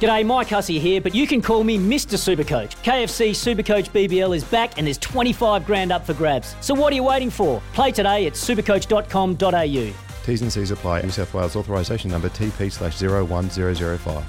[0.00, 2.16] G'day, Mike Hussey here, but you can call me Mr.
[2.18, 2.76] Supercoach.
[2.82, 6.54] KFC Supercoach BBL is back and there's 25 grand up for grabs.
[6.60, 7.62] So what are you waiting for?
[7.72, 9.94] Play today at supercoach.com.au.
[10.26, 11.02] T's and C's apply.
[11.02, 14.24] New South Wales authorisation number TP slash 01005.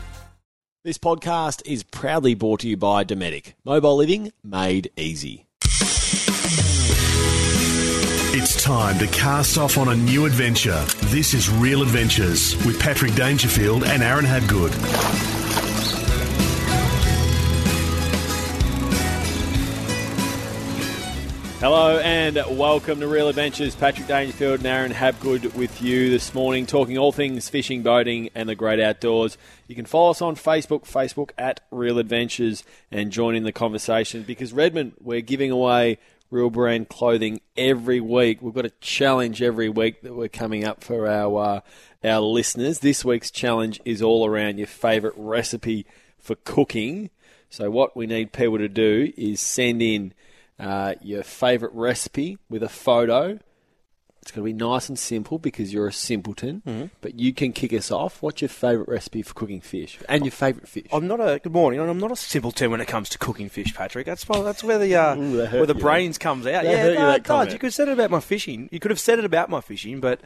[0.83, 3.55] This podcast is proudly brought to you by Dometic.
[3.65, 5.47] Mobile living made easy.
[8.39, 10.85] It's time to cast off on a new adventure.
[11.05, 14.75] This is Real Adventures with Patrick Dangerfield and Aaron Habgood.
[21.59, 23.73] Hello and welcome to Real Adventures.
[23.73, 28.47] Patrick Dangerfield and Aaron Habgood with you this morning, talking all things fishing, boating, and
[28.47, 29.39] the great outdoors.
[29.65, 34.21] You can follow us on Facebook, Facebook at Real Adventures, and join in the conversation
[34.21, 35.97] because Redmond, we're giving away
[36.29, 38.41] real brand clothing every week.
[38.41, 41.59] We've got a challenge every week that we're coming up for our uh,
[42.03, 42.79] our listeners.
[42.79, 45.85] This week's challenge is all around your favourite recipe
[46.19, 47.09] for cooking.
[47.49, 50.13] So what we need people to do is send in
[50.59, 53.39] uh, your favourite recipe with a photo.
[54.27, 56.85] It's going to be nice and simple because you're a simpleton, Mm-hmm.
[56.99, 58.21] but you can kick us off.
[58.21, 60.83] What's your favourite recipe for cooking fish and your favourite fish?
[60.91, 61.79] I'm not a good morning.
[61.79, 64.05] I'm not a simpleton when it comes to cooking fish, Patrick.
[64.05, 65.79] That's why, that's where the uh, Ooh, where the you.
[65.79, 66.63] brains comes out.
[66.63, 67.53] That yeah, no, that it does.
[67.53, 68.67] You could have said it about my fishing.
[68.69, 70.19] You could have said it about my fishing, but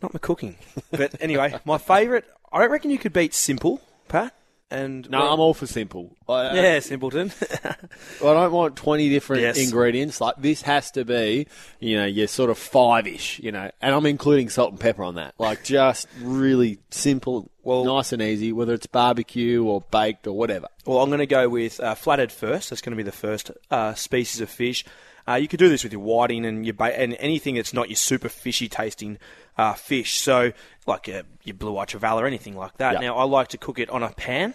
[0.00, 0.56] not my cooking.
[0.90, 2.24] But anyway, my favourite.
[2.50, 4.34] I don't reckon you could beat simple, Pat.
[4.72, 6.16] And No, I'm all for simple.
[6.28, 7.30] I, yeah, simpleton.
[7.64, 7.74] I
[8.20, 9.58] don't want 20 different Yes.
[9.58, 10.18] ingredients.
[10.20, 11.46] Like, this has to be,
[11.78, 15.04] you know, your sort of five ish, you know, and I'm including salt and pepper
[15.04, 15.34] on that.
[15.38, 20.68] Like, just really simple, Well- nice and easy, whether it's barbecue or baked or whatever.
[20.86, 22.70] Well, I'm going to go with uh, flathead first.
[22.70, 24.84] That's going to be the first uh, species of fish.
[25.26, 27.88] Uh, you could do this with your whiting and your ba- and anything that's not
[27.88, 29.18] your super fishy tasting
[29.56, 30.14] uh, fish.
[30.14, 30.52] So,
[30.86, 32.94] like your, your blue eye or anything like that.
[32.94, 33.00] Yeah.
[33.00, 34.54] Now, I like to cook it on a pan,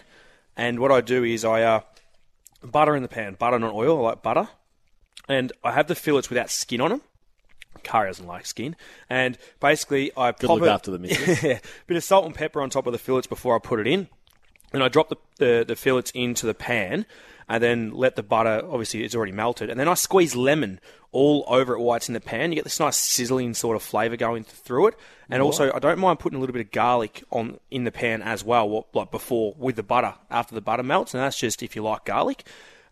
[0.56, 1.79] and what I do is I uh,
[2.63, 4.06] butter in the pan, butter not oil.
[4.06, 4.50] I like butter,
[5.27, 7.01] and I have the fillets without skin on them.
[7.83, 8.75] Kari doesn't like skin,
[9.09, 12.61] and basically I Good pop look it, after the yeah, bit of salt and pepper
[12.61, 14.07] on top of the fillets before I put it in,
[14.77, 17.05] and I drop the, the, the fillets into the pan,
[17.49, 18.61] and then let the butter.
[18.63, 20.79] Obviously, it's already melted, and then I squeeze lemon
[21.11, 22.51] all over it while it's in the pan.
[22.51, 24.95] You get this nice sizzling sort of flavour going through it,
[25.29, 28.21] and also I don't mind putting a little bit of garlic on in the pan
[28.21, 31.63] as well, what, like before with the butter after the butter melts, and that's just
[31.63, 32.45] if you like garlic.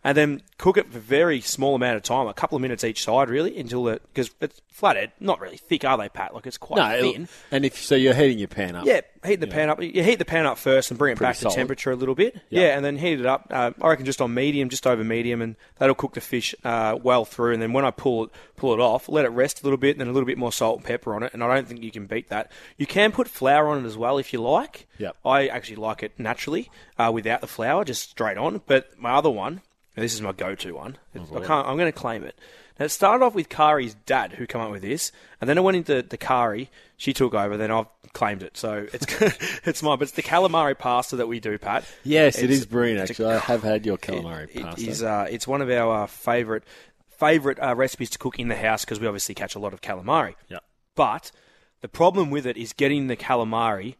[0.06, 2.84] And then cook it for a very small amount of time, a couple of minutes
[2.84, 6.32] each side, really, until the because it's flathead, not really thick, are they, Pat?
[6.32, 7.28] Like it's quite No, thin.
[7.50, 8.86] and if so, you're heating your pan up.
[8.86, 9.82] Yeah, heat the pan up.
[9.82, 12.14] You heat the pan up first and bring it Pretty back to temperature a little
[12.14, 12.40] bit.
[12.50, 13.48] Yeah, and then heat it up.
[13.50, 16.96] Uh, I reckon just on medium, just over medium, and that'll cook the fish uh,
[17.02, 17.54] well through.
[17.54, 19.96] And then when I pull it, pull it off, let it rest a little bit,
[19.96, 21.34] and then a little bit more salt and pepper on it.
[21.34, 22.52] And I don't think you can beat that.
[22.76, 24.86] You can put flour on it as well if you like.
[24.98, 28.60] Yeah, I actually like it naturally uh, without the flour, just straight on.
[28.68, 29.62] But my other one,
[29.96, 30.96] and this is my go-to one.
[31.14, 31.66] It's- I can't.
[31.66, 32.38] I'm going to claim it.
[32.78, 35.62] Now, it started off with Kari's dad, who came up with this, and then I
[35.62, 36.70] went into the Kari.
[36.98, 37.56] She took over.
[37.56, 39.06] Then I've claimed it, so it's
[39.66, 39.98] it's mine.
[39.98, 41.84] But it's the calamari pasta that we do, Pat.
[42.04, 43.32] Yes, it It's- is brilliant, actually.
[43.34, 44.88] I have had your calamari it pasta.
[44.90, 45.02] is.
[45.02, 46.64] Uh, it's one of our uh, favorite
[47.18, 49.80] favorite uh, recipes to cook in the house because we obviously catch a lot of
[49.80, 50.34] calamari.
[50.50, 50.58] Yeah.
[50.94, 51.30] But
[51.80, 53.94] the problem with it is getting the calamari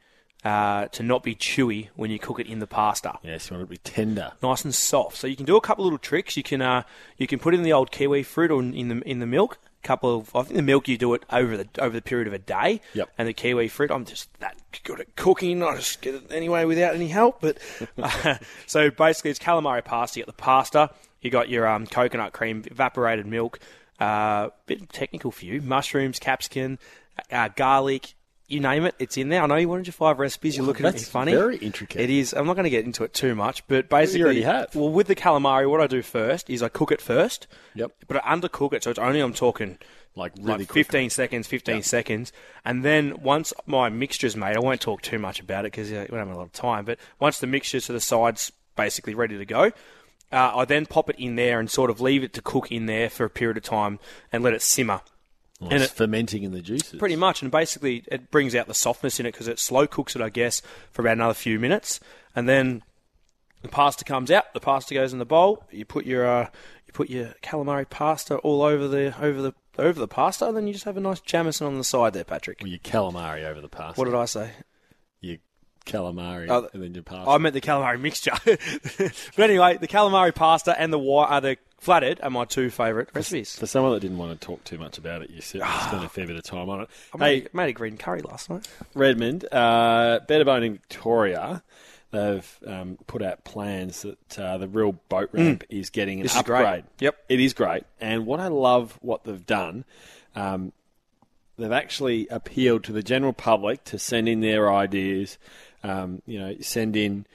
[0.46, 3.62] uh, to not be chewy when you cook it in the pasta Yes, you want
[3.62, 4.32] it to be tender.
[4.42, 5.16] nice and soft.
[5.16, 6.36] So you can do a couple little tricks.
[6.36, 6.82] You can uh,
[7.16, 9.58] you can put it in the old kiwi fruit or in the in the milk.
[9.82, 12.34] Couple of I think the milk you do it over the over the period of
[12.34, 12.80] a day.
[12.94, 13.08] Yep.
[13.18, 15.62] And the kiwi fruit, I'm just that good at cooking.
[15.62, 17.40] I just get it anyway without any help.
[17.40, 17.58] But
[18.02, 20.18] uh, so basically, it's calamari pasta.
[20.18, 20.90] You got the pasta.
[21.20, 23.58] You got your um, coconut cream, evaporated milk.
[24.00, 25.62] Uh, bit technical for you.
[25.62, 26.78] Mushrooms, capsicum,
[27.30, 28.14] uh, garlic.
[28.48, 29.42] You name it, it's in there.
[29.42, 30.56] I know you wanted your five recipes.
[30.56, 31.32] You're looking at me funny.
[31.32, 32.00] very intricate.
[32.00, 32.32] It is.
[32.32, 34.74] I'm not going to get into it too much, but basically, already have.
[34.74, 37.46] well, with the calamari, what I do first is I cook it first.
[37.74, 37.92] Yep.
[38.06, 39.78] But I undercook it, so it's only I'm talking
[40.14, 40.84] Like, really like quickly.
[40.84, 42.32] 15 seconds, 15 seconds,
[42.64, 46.06] and then once my mixture's made, I won't talk too much about it because uh,
[46.08, 46.84] we don't have a lot of time.
[46.84, 49.72] But once the mixture's to the sides, basically ready to go.
[50.32, 52.86] Uh, I then pop it in there and sort of leave it to cook in
[52.86, 53.98] there for a period of time
[54.32, 55.00] and let it simmer.
[55.60, 56.98] Well, And it's it- fermenting in the juices.
[56.98, 60.14] Pretty much, and basically it brings out the softness in it because it slow cooks
[60.14, 60.60] it, I guess,
[60.92, 61.98] for about another few minutes,
[62.34, 62.82] and then
[63.62, 64.52] The pasta comes out.
[64.54, 65.64] The pasta goes in the bowl.
[65.72, 66.50] You put your uh,
[66.86, 70.66] you put your calamari pasta all over the over the over the pasta, and then
[70.66, 72.58] you just have a nice Jameson on the side there, Patrick.
[72.60, 73.98] Well, your calamari over the pasta.
[73.98, 74.50] What did I say?
[75.86, 77.30] Calamari Oh, and then your pasta.
[77.30, 78.32] I meant the calamari mixture.
[79.36, 83.08] but anyway, the calamari pasta and the white are the flathead are my two favourite
[83.14, 83.56] recipes.
[83.56, 86.04] For someone that didn't want to talk too much about it, you said you spent
[86.04, 86.88] a fair bit of time on it.
[87.14, 88.66] I Hey, made, made a green curry last night.
[88.94, 91.62] Redmond, uh, Better Boating in Victoria,
[92.10, 96.28] they've um, put out plans that uh, the Rhyll boat ramp is getting an Mm.
[96.28, 96.62] This is upgrade.
[96.64, 96.84] great.
[97.00, 97.16] Yep.
[97.28, 97.84] It is great.
[98.00, 99.84] And what I love what they've done,
[100.34, 100.72] um,
[101.58, 105.38] they've actually appealed to the general public to send in their ideas,
[105.86, 107.26] um, you know, send in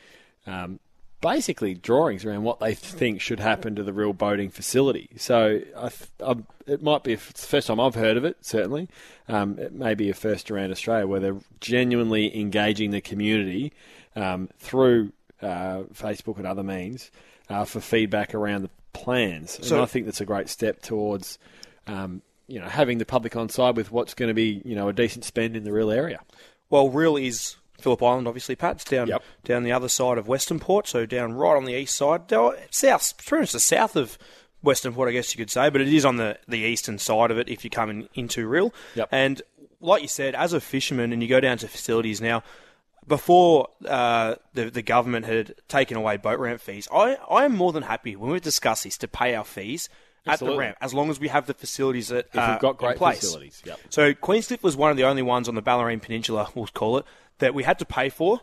[0.47, 0.79] um,
[1.21, 5.09] basically drawings around what they think should happen to the Rhyll boating facility.
[5.17, 8.37] So I th- I, it might be it's the first time I've heard of it,
[8.41, 8.87] certainly.
[9.27, 13.71] Um, it may be a first around Australia where they're genuinely engaging the community
[14.15, 15.11] um, through
[15.41, 17.11] uh, Facebook and other means
[17.49, 19.59] uh, for feedback around the plans.
[19.65, 21.37] So- and I think that's a great step towards.
[21.87, 24.89] Um, you know, having the public on side with what's going to be, you know,
[24.89, 26.19] a decent spend in the Rhyll area.
[26.69, 28.77] Well, Rhyll is Phillip Island, obviously, Pat.
[28.77, 29.23] It's down Yep.
[29.43, 32.21] down the other side of Western Port, so down right on the east side,
[32.71, 34.17] south, pretty much the south of
[34.63, 37.31] Western Port, I guess you could say, but it is on the, the eastern side
[37.31, 38.73] of it if you're coming into Rhyll.
[38.95, 39.09] Yep.
[39.11, 39.41] And
[39.79, 42.43] like you said, as a fisherman, and you go down to facilities now.
[43.07, 47.71] Before uh, the the government had taken away boat ramp fees, I, I am more
[47.73, 49.89] than happy when we discuss this to pay our fees
[50.27, 52.91] at the ramp, as long as we have the facilities that If we've got great
[52.91, 53.19] in place.
[53.21, 53.79] facilities, yep.
[53.89, 57.05] So Queenscliff was one of the only ones on the Bellarine Peninsula, we'll call it,
[57.41, 58.39] that we had to pay for,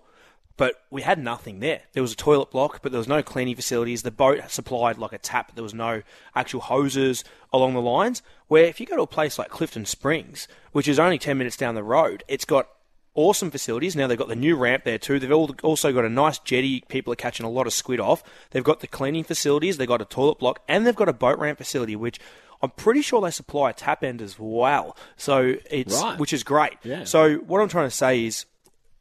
[0.59, 1.83] but we had nothing there.
[1.93, 4.03] There was a toilet block, but there was no cleaning facilities.
[4.03, 6.03] The boat supplied like a tap, but there was no
[6.35, 8.23] actual hoses along the lines.
[8.49, 11.57] Where if you go to a place like Clifton Springs, which is only 10 minutes
[11.57, 12.69] down the road, it's got
[13.15, 13.97] awesome facilities.
[13.97, 15.19] Now they've got the new ramp there too.
[15.19, 16.83] They've also got a nice jetty.
[16.89, 18.23] People are catching a lot of squid off.
[18.51, 19.77] They've got the cleaning facilities.
[19.77, 22.19] They've got a toilet block, and they've got a boat ramp facility, which
[22.63, 24.97] I'm pretty sure they supply a tap end as well.
[25.17, 26.19] So it's Right.
[26.19, 26.75] which is great.
[26.83, 27.05] Yeah.
[27.05, 28.47] So what I'm trying to say is,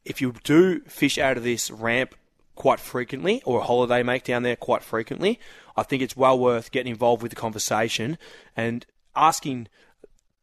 [0.08, 2.14] if you do fish out of this ramp
[2.54, 5.38] quite frequently, or a holiday make down there quite frequently,
[5.76, 8.18] I think it's well worth getting involved with the conversation
[8.56, 8.84] and
[9.14, 9.68] asking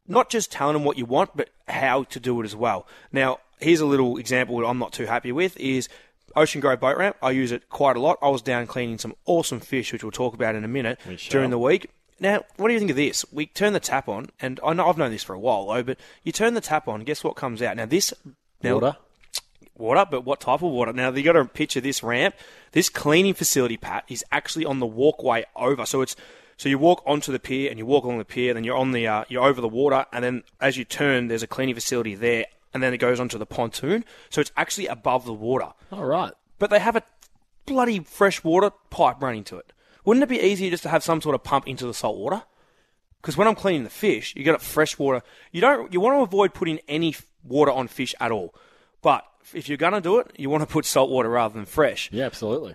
[0.08, 2.88] not just telling them what you want, but how to do it as well.
[3.12, 5.90] Now, here's a little example that I'm not too happy with is
[6.36, 7.18] Ocean Grove Boat Ramp.
[7.22, 8.18] I use it quite a lot.
[8.22, 11.50] I was down cleaning some awesome fish, which we'll talk about in a minute during
[11.50, 11.90] the week.
[12.20, 13.26] Now, what do you think of this?
[13.32, 15.84] We turn the tap on, and I know I've known this for a while though,
[15.84, 17.76] but you turn the tap on, guess what comes out?
[17.76, 18.14] Now this
[18.64, 18.98] now, Water.
[19.78, 20.94] Water, but what type of water?
[20.94, 22.36] Now you got to picture this ramp.
[22.72, 25.86] This cleaning facility, Pat, is actually on the walkway over.
[25.86, 26.16] So it's
[26.58, 28.92] so you walk onto the pier and you walk along the pier, then you're on
[28.92, 32.16] the uh, you're over the water, and then as you turn, there's a cleaning facility
[32.16, 34.06] there, and then it goes onto the pontoon.
[34.30, 36.32] So it's actually above the water, All right.
[36.60, 37.04] but they have a
[37.66, 39.74] bloody fresh water pipe running to it.
[40.06, 42.44] Wouldn't it be easier just to have some sort of pump into the salt water?
[43.22, 45.24] Because when I'm cleaning the fish, you got fresh water.
[45.52, 45.92] You don't.
[45.92, 48.54] You want to avoid putting any water on fish at all.
[49.06, 49.24] But
[49.54, 52.10] if you're gonna do it, you want to put salt water rather than fresh.
[52.12, 52.74] Yeah, absolutely.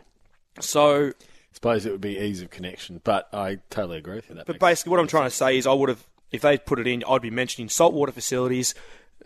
[0.60, 1.12] So, I
[1.52, 4.36] suppose it would be ease of connection, but I totally agree with you.
[4.36, 6.78] That but basically, what I'm trying to say is, I would have, if they put
[6.78, 8.76] it in, I'd be mentioning saltwater facilities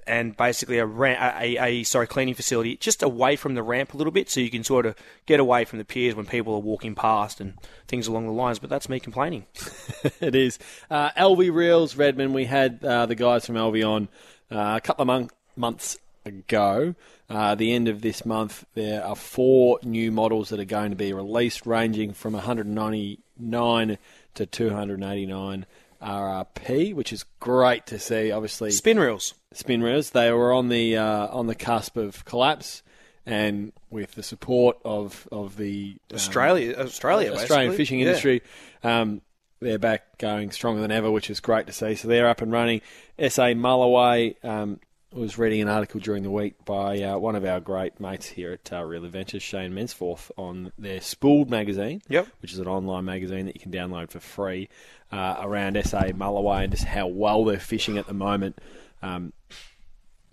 [0.07, 3.93] and basically a, ram- a, a, a sorry cleaning facility just away from the ramp
[3.93, 4.95] a little bit, so you can sort of
[5.27, 7.53] get away from the piers when people are walking past and
[7.87, 8.59] things along the lines.
[8.59, 9.45] But that's me complaining.
[10.23, 10.59] it is.
[10.91, 14.09] Uh, Alvey Reels, Redmond, we had uh, the guys from Alvey on
[14.51, 16.95] uh, a couple of mon- months ago.
[17.29, 20.97] Uh, the end of this month, there are four new models that are going to
[20.97, 23.99] be released, ranging from 199
[24.35, 25.67] to 289
[26.03, 28.31] RRP, which is great to see.
[28.31, 29.35] Obviously, Spin reels.
[29.53, 30.11] spin reels.
[30.11, 32.83] They were on the uh, on the cusp of collapse,
[33.25, 37.77] and with the support of of the um, Australia, Australia, Australian basically.
[37.77, 38.07] fishing Yeah.
[38.09, 38.43] industry,
[38.83, 39.23] um,
[39.61, 41.95] they're back going stronger than ever, which is great to see.
[41.95, 42.83] So they're up and running.
[43.19, 44.81] SA Mulloway um,
[45.15, 48.53] was reading an article during the week by uh, one of our great mates here
[48.53, 52.29] at uh, Real Adventures, Shane Mensforth, on their Spooled magazine, Yep.
[52.43, 54.69] which is an online magazine that you can download for free
[55.13, 58.59] uh, around SA Mulloway and just how well they're fishing at the moment.
[59.03, 59.33] Um,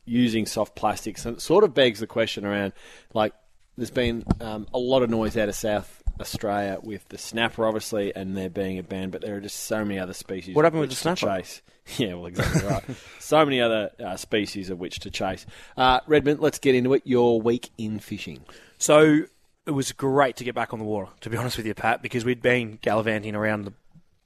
[0.05, 1.25] using soft plastics.
[1.25, 2.73] And it sort of begs the question around,
[3.13, 3.33] like,
[3.77, 8.15] there's been um, a lot of noise out of South Australia with the snapper, obviously,
[8.15, 10.55] and there being a ban, but there are just so many other species.
[10.55, 11.37] What happened with the snapper?
[11.37, 11.61] Chase.
[11.97, 12.83] Yeah, well, exactly right.
[13.19, 15.47] so many other uh, species of which to chase.
[15.75, 17.01] Uh, Redmond, let's get into it.
[17.05, 18.45] Your week in fishing.
[18.77, 19.23] So
[19.65, 22.01] it was great to get back on the water, to be honest with you, Pat,
[22.01, 23.73] because we'd been gallivanting around the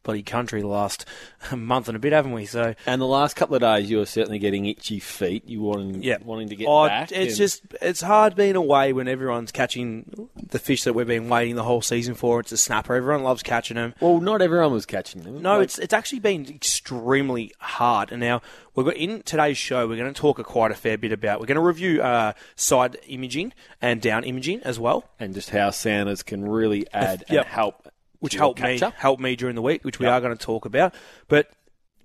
[0.05, 1.05] bloody country the last
[1.55, 2.45] month and a bit, haven't we?
[2.45, 5.43] So And the last couple of days, you were certainly getting itchy feet.
[5.49, 7.11] You wanting, yeah, wanting to get Oh, back.
[7.11, 11.27] It's and- just it's hard being away when everyone's catching the fish that we've been
[11.27, 12.39] waiting the whole season for.
[12.39, 12.95] It's a snapper.
[12.95, 13.93] Everyone loves catching them.
[13.99, 15.41] well, not everyone was catching them.
[15.41, 18.11] No, Like, it's it's actually been extremely hard.
[18.11, 18.41] And now
[18.75, 21.39] we've got in today's show, we're going to talk a quite a fair bit about.
[21.39, 25.71] We're going to review uh, side imaging and down imaging as well, and just how
[25.71, 27.45] sounders can really add Yep.
[27.45, 27.84] and help,
[28.19, 28.93] which helped me up.
[28.95, 30.93] help me during the week, which we are going to talk about.
[31.27, 31.51] But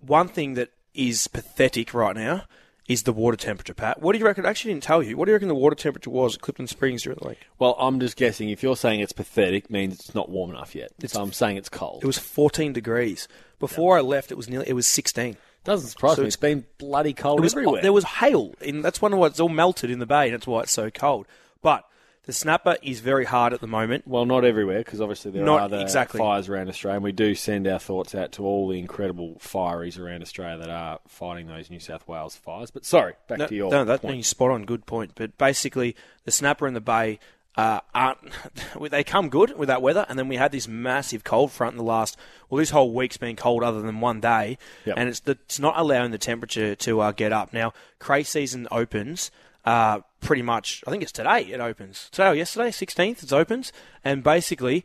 [0.01, 2.45] one thing that is pathetic right now
[2.89, 3.73] is the water temperature.
[3.75, 4.45] Pat, what do you reckon?
[4.45, 5.17] I actually didn't tell you.
[5.17, 7.39] What do you reckon the water temperature was at Clifton Springs during the week?
[7.59, 8.49] Well, I'm just guessing.
[8.51, 10.91] If you're saying it's pathetic, means it's not warm enough yet.
[11.07, 12.03] so I'm saying it's cold.
[12.03, 13.29] It was 14 degrees.
[13.61, 15.37] Before I left, it was nearly it was 16.
[15.63, 16.29] doesn't surprise So me.
[16.29, 17.83] it's- It's been bloody cold It was, oh, everywhere.
[17.83, 20.47] There was hail, and that's one of what's all melted in the bay, and that's
[20.47, 21.27] why it's so cold.
[21.63, 21.85] But
[22.31, 24.07] the snapper is very hard at the moment.
[24.07, 26.19] Well, not everywhere, because obviously there Not are other exactly.
[26.19, 29.99] fires around Australia, and we do send our thoughts out to all the incredible fireys
[29.99, 32.71] around Australia that are fighting those New South Wales fires.
[32.71, 34.25] But sorry, back No, to your no, that point.
[34.25, 34.65] spot on.
[34.65, 35.13] Good point.
[35.17, 37.19] But basically, the snapper and the bay
[37.57, 38.21] uh, aren't.
[38.91, 41.79] They come good with that weather, and then we had this massive cold front in
[41.79, 42.17] the last.
[42.49, 44.95] Well, this whole week's been cold, other than one day, Yep.
[44.99, 47.53] and it's the, it's not allowing the temperature to uh, get up.
[47.53, 49.33] Now, cray season opens.
[49.65, 51.43] Uh, pretty much, I think it's today.
[51.43, 53.23] It opens today or yesterday, sixteenth.
[53.23, 53.73] It opens,
[54.05, 54.85] and basically,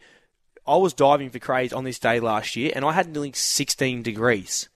[0.67, 4.03] I was diving for crays on this day last year, and I had nearly sixteen
[4.03, 4.70] degrees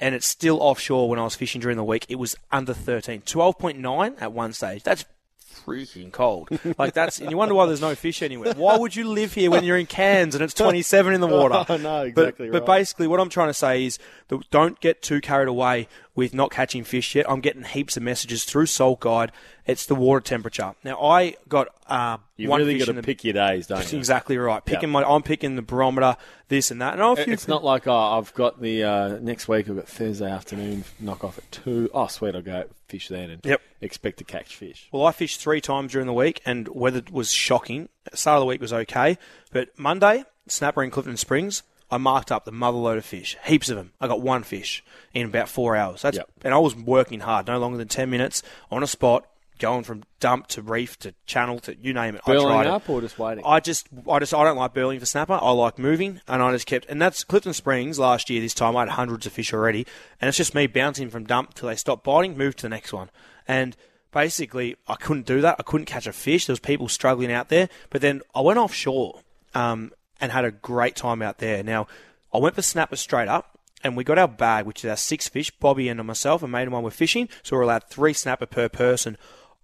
[0.00, 2.06] and it's still offshore when I was fishing during the week.
[2.08, 3.22] It was under 13.
[3.22, 4.82] 12.9 at one stage.
[4.82, 5.04] That's
[5.52, 6.48] freaking cold.
[6.78, 8.54] Like that's, and you wonder why there's no fish anywhere.
[8.54, 11.64] Why would you live here when you're in Cairns and it's 27 in the water?
[11.68, 12.78] Oh, no, But- exactly But, right.
[12.78, 16.50] basically, what I'm trying to say is that don't get too carried away with not
[16.50, 17.28] catching fish yet.
[17.30, 19.32] I'm getting heaps of messages through Salt Guide.
[19.66, 20.74] It's the water temperature.
[20.82, 23.98] Now I got uh, one really got to the- pick your days, don't you?
[23.98, 24.64] Exactly right.
[24.64, 26.16] Picking my, I'm picking the barometer,
[26.48, 26.94] this and that.
[26.94, 29.68] And I've It's not like oh, I've got the uh, next week.
[29.68, 31.88] I've got Thursday afternoon knock off at two.
[31.94, 32.34] Oh, sweet!
[32.34, 33.60] I'll go fish then and Yep.
[33.80, 34.88] expect to catch fish.
[34.92, 37.88] Well, I fished three times during the week, and weather was shocking.
[38.12, 39.16] Start of the week was okay,
[39.52, 43.68] but Monday, snapper in Clifton Springs, I marked up the mother load of fish, heaps
[43.68, 43.92] of them.
[44.00, 46.02] I got one fish in about four hours.
[46.02, 46.28] That's Yep.
[46.44, 49.26] and I was working hard, no longer than ten minutes on a spot,
[49.60, 52.22] going from dump to reef to channel to you name it.
[52.26, 52.92] I tried up it.
[52.92, 53.44] or just waiting?
[53.46, 55.38] I just, I just, I don't like berleying for snapper.
[55.40, 56.86] I like moving, and I just kept.
[56.88, 58.40] And that's Clifton Springs last year.
[58.40, 59.86] This time I had hundreds of fish already,
[60.20, 62.92] and it's just me bouncing from dump till they stop biting, move to the next
[62.92, 63.10] one,
[63.46, 63.76] and
[64.12, 65.56] basically I couldn't do that.
[65.58, 66.46] I couldn't catch a fish.
[66.46, 69.20] There was people struggling out there, but then I went offshore
[69.54, 71.62] um, and had a great time out there.
[71.62, 71.86] Now
[72.32, 73.56] I went for snapper straight up.
[73.82, 75.50] And we got our bag, which is our six fish.
[75.50, 78.68] Bobby and myself, a mate of mine, were fishing, so we're allowed three snapper per
[78.68, 79.16] person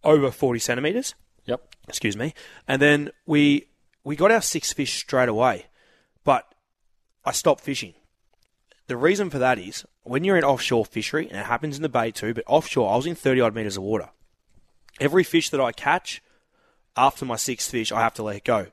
[0.05, 1.15] over 40 centimetres
[1.47, 1.75] Yep.
[1.89, 2.35] excuse me.
[2.67, 3.67] And then we
[4.05, 5.67] we got our six fish straight away,
[6.25, 6.53] but
[7.25, 7.95] I stopped fishing.
[8.89, 11.89] The reason for that is when you're in offshore fishery, and it happens in the
[11.89, 14.11] bay too, but offshore, I was in 30 odd metres of water.
[15.01, 16.23] Every fish that I catch
[16.97, 18.67] after my sixth fish, I have to let it go.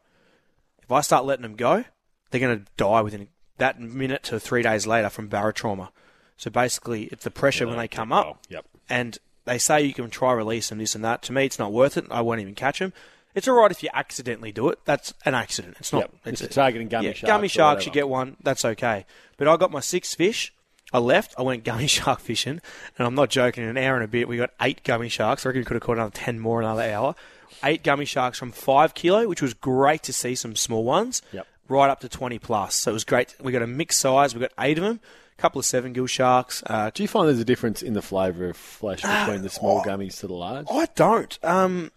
[0.82, 1.84] If I start letting them go,
[2.30, 3.28] they're going to die within
[3.58, 5.90] that minute to three days later from barotrauma.
[6.38, 8.66] So basically, it's the pressure when they come up Oh, yep.
[8.90, 11.22] and they say you can try release and this and that.
[11.24, 12.06] To me, it's not worth it.
[12.10, 12.94] I won't even catch them.
[13.36, 14.80] It's all right if you accidentally do it.
[14.86, 15.78] That's an accident.
[15.80, 16.02] It's not.
[16.02, 16.12] Yep.
[16.26, 18.38] It's you're targeting gummy yeah, sharks Gummy sharks, you get one.
[18.44, 19.06] That's okay.
[19.38, 20.54] But I got my six fish.
[20.92, 21.34] I left.
[21.38, 22.62] I went gummy shark fishing,
[22.98, 23.64] and I'm not joking.
[23.64, 25.46] In an hour and a bit, we got eight gummy sharks.
[25.46, 27.16] I reckon we could have caught another ten more in another hour.
[27.64, 31.22] Eight gummy sharks from five kilo, which was great to see some small ones.
[31.32, 31.48] Yep.
[31.68, 32.76] Right up to twenty plus.
[32.76, 33.36] So it was great.
[33.42, 34.36] We got a mixed size.
[34.36, 35.00] We got eight of them.
[35.44, 36.64] Couple of seven gill sharks.
[36.66, 39.84] Uh, Do you find there's a difference in the flavour of flesh between the small
[39.84, 40.68] gummies to the large?
[40.72, 41.38] I don't.
[41.44, 41.92] Um,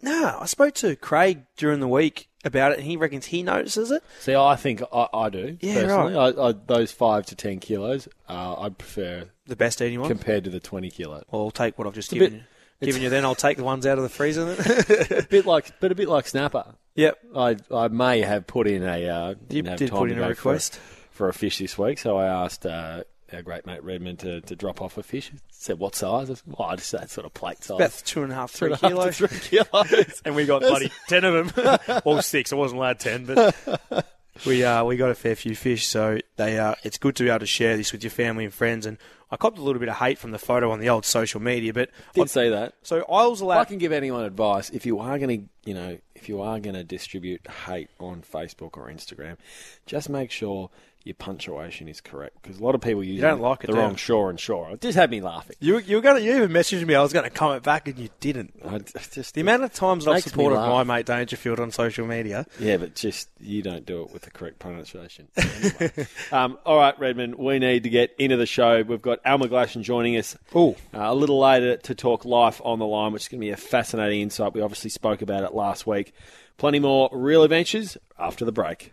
[0.00, 3.90] no, I spoke to Craig during the week about it, and he reckons he notices
[3.90, 4.02] it.
[4.20, 6.16] See, I think I, I do Yeah, personally.
[6.16, 10.08] I, I, those five to ten kilos, uh, I prefer The best eating one.
[10.08, 11.24] compared to the twenty kilo.
[11.30, 12.38] well, I'll take what I've just a given bit-
[12.80, 12.86] you.
[12.86, 14.54] Given you, then I'll take the ones out of the freezer.
[14.54, 14.84] Then.
[15.18, 16.76] a bit like, but a bit like snapper.
[16.94, 20.80] yep, I I may have put in a uh, you time put in a request.
[21.18, 24.40] For, for a fish this week, so I asked uh, our great mate Redmond to,
[24.42, 25.30] to drop off a fish.
[25.30, 26.30] He said what size?
[26.30, 27.76] I said, well, I just said sort of plate size.
[27.76, 29.18] About two and a half, three Two and a half kilos.
[29.18, 30.22] to three kilos.
[30.24, 32.02] and we got bloody ten of them.
[32.04, 32.52] well, six.
[32.52, 34.06] I wasn't allowed ten, but
[34.46, 35.86] we uh, we got a fair few fish.
[35.88, 38.54] So they uh, it's good to be able to share this with your family and
[38.54, 38.86] friends.
[38.86, 38.96] And
[39.30, 41.72] I copped a little bit of hate from the photo on the old social media,
[41.74, 42.74] but Did say that.
[42.82, 45.74] so I was If I can give anyone advice, if you are going to you
[45.74, 49.36] know, if you are going to distribute hate on Facebook or Instagram,
[49.84, 50.70] just make sure
[51.04, 53.78] your punctuation is correct because a lot of people use don't like it, the do
[53.78, 53.96] wrong you?
[53.96, 54.70] shore and shore.
[54.72, 55.56] It just had me laughing.
[55.60, 56.94] You you were gonna you even messaged me.
[56.94, 58.52] I was gonna comment back, and you didn't.
[58.66, 58.78] I
[59.12, 60.86] just The amount of times I've Makes me supported laugh.
[60.86, 62.46] my mate Dangerfield on social media.
[62.60, 65.28] Yeah, but just you don't do it with the correct pronunciation.
[65.38, 66.06] Anyway.
[66.32, 68.82] um, all right, Redmond, we need to get into the show.
[68.82, 70.70] We've got Al McGlashan joining us Ooh.
[70.92, 73.50] uh, a little later to talk life on the line, which is going to be
[73.50, 74.52] a fascinating insight.
[74.52, 76.12] We obviously spoke about it last week.
[76.58, 78.92] Plenty more real adventures after the break.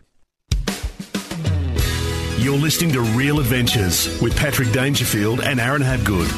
[2.38, 6.30] You're listening to Real Adventures with Patrick Dangerfield and Aaron Habgood.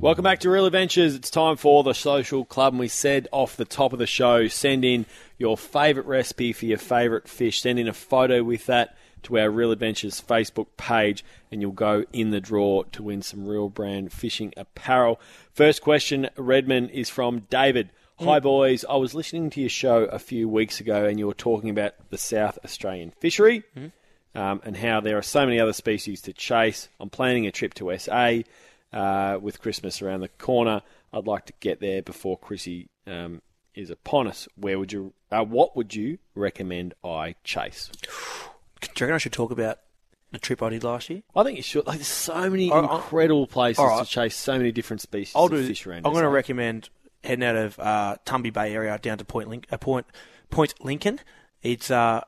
[0.00, 1.14] Welcome back to Real Adventures.
[1.14, 4.48] It's time for the social club, and we said off the top of the show,
[4.48, 5.06] send in
[5.38, 7.60] your favourite recipe for your favourite fish.
[7.60, 12.04] Send in a photo with that to our Real Adventures Facebook page, and you'll go
[12.12, 15.20] in the draw to win some real brand fishing apparel.
[15.52, 17.90] First question, Redmond, is from David.
[18.22, 18.84] Hi, boys.
[18.88, 21.94] I was listening to your show a few weeks ago, and you were talking about
[22.10, 23.62] the South Australian fishery
[24.34, 26.88] um, and how there are so many other species to chase.
[27.00, 28.40] I'm planning a trip to SA
[28.92, 30.82] uh, with Christmas around the corner.
[31.14, 33.40] I'd like to get there before Chrissy um,
[33.74, 34.46] is upon us.
[34.56, 35.14] Where would you?
[35.32, 37.90] Uh, what would you recommend I chase?
[38.02, 39.78] Do you reckon I should talk about
[40.30, 41.22] the trip I did last year?
[41.34, 41.86] I think you should.
[41.86, 42.90] Like, there's so many All right.
[42.96, 44.04] incredible places All right.
[44.04, 45.66] to chase so many different species I'll of do.
[45.66, 46.06] fish around.
[46.06, 46.34] I'm going to SA.
[46.34, 46.90] recommend
[47.24, 50.06] heading out of uh, Tumby Bay area down to Point Link, uh, Point
[50.50, 51.20] Port Lincoln.
[51.62, 52.22] It's uh,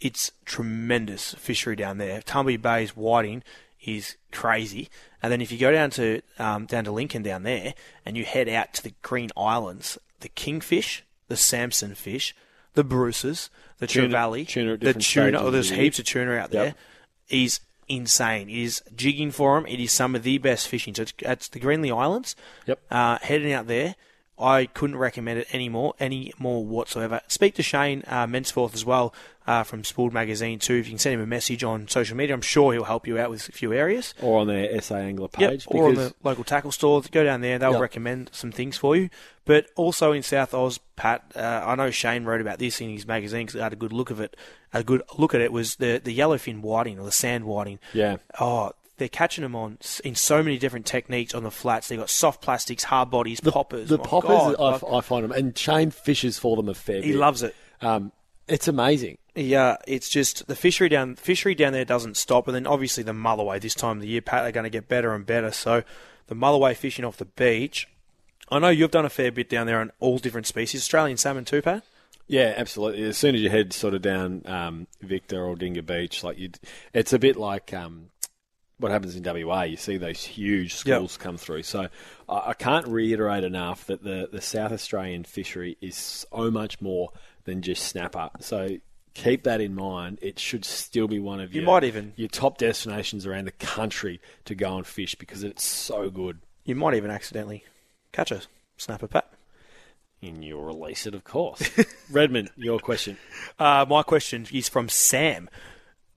[0.00, 2.20] it's tremendous fishery down there.
[2.22, 3.42] Tumby Bay's whiting
[3.84, 4.88] is crazy,
[5.22, 7.74] and then if you go down to um, down to Lincoln down there,
[8.04, 12.34] and you head out to the Green Islands, the kingfish, the Samson fish,
[12.74, 15.38] the Bruces, the Tuna- Trevally, tuna the tuna.
[15.40, 16.66] Oh, there's heaps of tuna out there.
[16.66, 16.78] Yep.
[17.28, 18.48] Is insane.
[18.48, 19.66] It is jigging for them.
[19.66, 20.94] It is some of the best fishing.
[20.94, 22.36] So it's, it's the Greenly Islands.
[22.66, 22.80] Yep.
[22.90, 23.94] Uh, heading out there,
[24.38, 27.20] I couldn't recommend it any more, any more whatsoever.
[27.28, 29.14] Speak to Shane uh, Mensforth as well
[29.46, 30.74] uh, from Spooled Magazine too.
[30.74, 33.18] If you can send him a message on social media, I'm sure he'll help you
[33.18, 34.14] out with a few areas.
[34.20, 35.64] or on their SA Angler Yep, page.
[35.68, 37.02] or on the local tackle store.
[37.12, 37.80] Go down there; they'll Yep.
[37.80, 39.10] recommend some things for you.
[39.44, 43.06] But also in South Oz, Pat, uh, I know Shane wrote about this in his
[43.06, 44.36] magazine because I had a good look of it.
[44.72, 47.78] A good look at it was the the yellowfin whiting or the sand whiting.
[47.92, 48.16] Yeah.
[48.40, 51.88] Oh, they're catching them on in so many different techniques on the flats.
[51.88, 53.88] They've got soft plastics, hard bodies, the, poppers.
[53.88, 57.02] The My poppers, God, I, I find them, and Shane fishes for them a fair
[57.02, 57.18] he bit.
[57.18, 57.56] loves it.
[57.80, 58.12] Um,
[58.48, 59.18] it's amazing.
[59.34, 63.12] Yeah, it's just the fishery down fishery down there doesn't stop, and then obviously the
[63.12, 65.50] Mulloway this time of the year, Pat, are going to get better and better.
[65.52, 65.82] So
[66.26, 67.88] the Mulloway fishing off the beach.
[68.50, 71.46] I know you've done a fair bit down there on all different species, Australian salmon
[71.46, 71.82] too, Pat.
[72.28, 73.02] Yeah, absolutely.
[73.04, 76.50] As soon as you head sort of down um, Victor or Dinga Beach, like you,
[76.92, 78.10] it's a bit like um,
[78.82, 79.62] what happens in WA.
[79.62, 80.96] You see those huge Yep.
[80.96, 81.62] schools come through.
[81.62, 81.88] So
[82.28, 87.10] I, I can't reiterate enough that the the South Australian fishery is so much more
[87.44, 88.30] than just snapper.
[88.40, 88.78] So
[89.14, 90.18] keep that in mind.
[90.22, 93.52] It should still be one of You your, might even- your top destinations around the
[93.52, 96.40] country to go and fish because it's so good.
[96.64, 97.64] You might even accidentally
[98.12, 98.42] catch a
[98.76, 99.28] snapper, Pat.
[100.22, 101.68] And you'll release it, of course.
[102.10, 103.16] Redmond, your question.
[103.58, 105.50] Uh, my question is from Sam.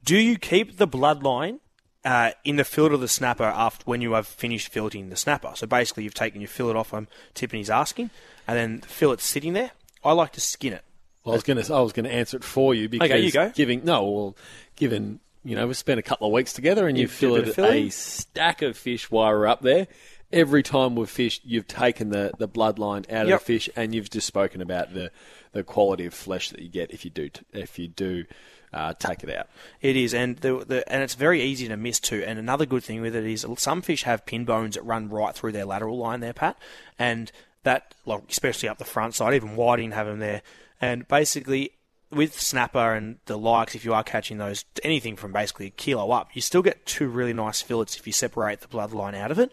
[0.04, 1.60] Do you keep the bloodline
[2.06, 5.52] uh, in the fillet of the snapper after when you have finished filleting the snapper?
[5.56, 6.94] So basically, you've taken your fillet off.
[6.94, 8.12] I'm tipping he's asking,
[8.48, 9.72] and then the fillet's sitting there.
[10.04, 10.84] I like to skin it.
[11.24, 13.20] Well, I was going to I was going to answer it for you because Okay,
[13.22, 13.50] you go.
[13.50, 14.38] giving no, well,
[14.76, 17.18] given you know we spent a couple of weeks together and You you did a
[17.18, 19.88] filleted of a stack of fish while we we're up there.
[20.32, 23.40] Every time we've fished, you've taken the, the bloodline out of Yep.
[23.40, 25.12] the fish, and you've just spoken about the,
[25.54, 28.26] the quality of flesh that you get if you do if you do
[28.76, 29.48] uh, take it out.
[29.82, 32.24] It is, and the, the and it's very easy to miss too.
[32.28, 35.34] And another good thing with it is some fish have pin bones that run right
[35.34, 36.58] through their lateral line there, Pat,
[37.00, 37.32] and
[37.64, 40.42] that, like, especially up the front side, even whiting have them there.
[40.82, 41.72] And basically,
[42.12, 46.12] with snapper and the likes, if you are catching those, anything from basically a kilo
[46.12, 49.40] up, you still get two really nice fillets if you separate the bloodline out of
[49.40, 49.52] it.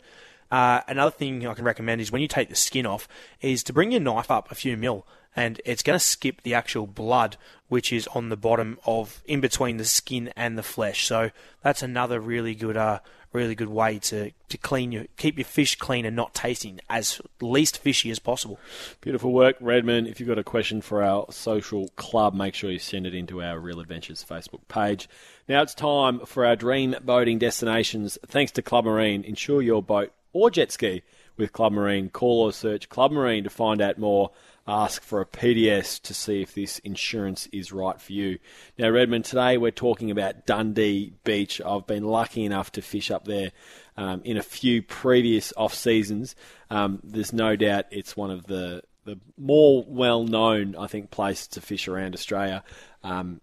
[0.50, 3.08] Uh, another thing I can recommend is when you take the skin off,
[3.40, 6.54] is to bring your knife up a few mil, and it's going to skip the
[6.54, 7.36] actual blood,
[7.68, 11.06] which is on the bottom of in between the skin and the flesh.
[11.06, 11.30] So
[11.62, 13.00] that's another really good, uh,
[13.32, 17.20] really good way to, to clean your keep your fish clean and not tasting as
[17.40, 18.58] least fishy as possible.
[19.00, 20.06] Beautiful work, Redmond.
[20.06, 23.42] If you've got a question for our social club, make sure you send it into
[23.42, 25.08] our Real Adventures Facebook page.
[25.48, 28.18] Now it's time for our dream boating destinations.
[28.26, 31.02] Thanks to Club Marine, insure your boat or jet ski
[31.36, 32.10] with Club Marine.
[32.10, 34.30] Call or search Club Marine to find out more.
[34.66, 38.38] Ask for a PDS to see if this insurance is right for you.
[38.78, 41.60] Now, Redmond, today we're talking about Dundee Beach.
[41.60, 43.50] I've been lucky enough to fish up there
[43.96, 46.36] um, in a few previous off seasons.
[46.70, 51.48] Um, there's no doubt it's one of the the more well known, I think, places
[51.48, 52.62] to fish around Australia.
[53.02, 53.40] Um,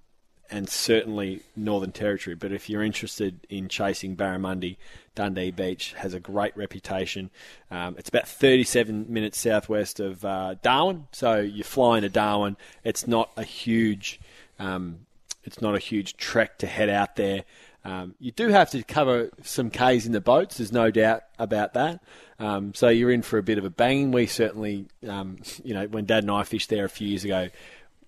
[0.51, 2.35] and certainly Northern Territory.
[2.35, 4.77] But if you're interested in chasing barramundi,
[5.19, 7.29] Dundee Beach has a great reputation.
[7.69, 12.55] Um, it's about 37 minutes southwest of uh, Darwin, so you fly into Darwin.
[12.85, 14.21] It's not a huge,
[14.59, 14.99] um,
[15.43, 17.43] it's not a huge trek to head out there.
[17.83, 20.57] Um, you do have to cover some Ks in the boats.
[20.57, 22.01] There's no doubt about that.
[22.39, 24.13] Um, so you're in for a bit of a banging.
[24.13, 27.49] We certainly, um, you know, when Dad and I fished there a few years ago,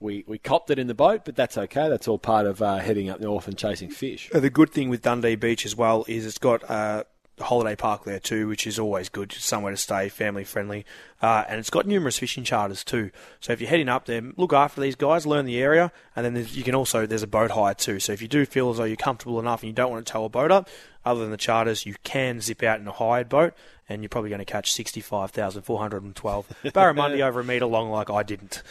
[0.02, 1.88] we, we copped it in the boat, but that's okay.
[1.88, 4.30] That's all part of uh, heading up north and chasing fish.
[4.34, 7.04] Uh, The good thing with Dundee Beach as well is it's got uh,
[7.38, 9.32] a holiday park there too, which is always good.
[9.32, 10.86] Somewhere to stay, family friendly,
[11.22, 13.12] uh, and it's got numerous fishing charters too.
[13.40, 16.48] So if you're heading up there, look after these guys, learn the area, and then
[16.52, 18.00] you can also there's a boat hire too.
[18.00, 20.12] So if you do feel as though you're comfortable enough and you don't want to
[20.12, 20.70] tow a boat up,
[21.06, 23.54] other than the charters, you can zip out in a hired boat,
[23.90, 27.44] and you're probably going to catch sixty-five thousand four hundred and twelve barramundi over a
[27.44, 28.64] metre long, like I didn't.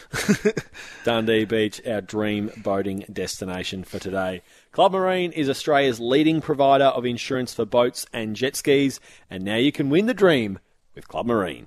[1.04, 4.42] Dundee Beach, our dream boating destination for today.
[4.72, 9.56] Club Marine is Australia's leading provider of insurance for boats and jet skis, and now
[9.56, 10.58] you can win the dream
[10.94, 11.66] with Club Marine.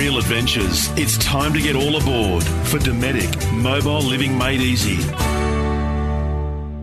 [0.00, 4.96] Real Adventures, it's time to get all aboard for Dometic Mobile Living Made Easy.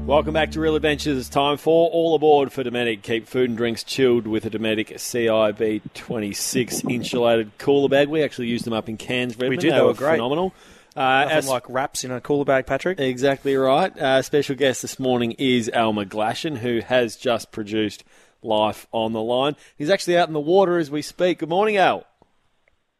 [0.06, 1.18] Welcome back to Real Adventures.
[1.18, 3.02] It's time for All Aboard for Dometic.
[3.02, 8.08] Keep food and drinks chilled with a Dometic CIB 26 insulated cooler bag.
[8.08, 9.62] We actually used them up in Cairns, Redmond.
[9.62, 10.18] did, They, they were were great.
[10.18, 10.54] phenomenal.
[10.96, 13.00] Uh, Nothing as- like wraps in a cooler bag, Patrick.
[13.00, 13.98] Exactly right.
[13.98, 18.04] Uh, special guest this morning is Al McGlashan, who has just produced
[18.44, 19.56] Life on the Line.
[19.76, 21.40] He's actually out in the water as we speak.
[21.40, 22.06] Good morning, Al.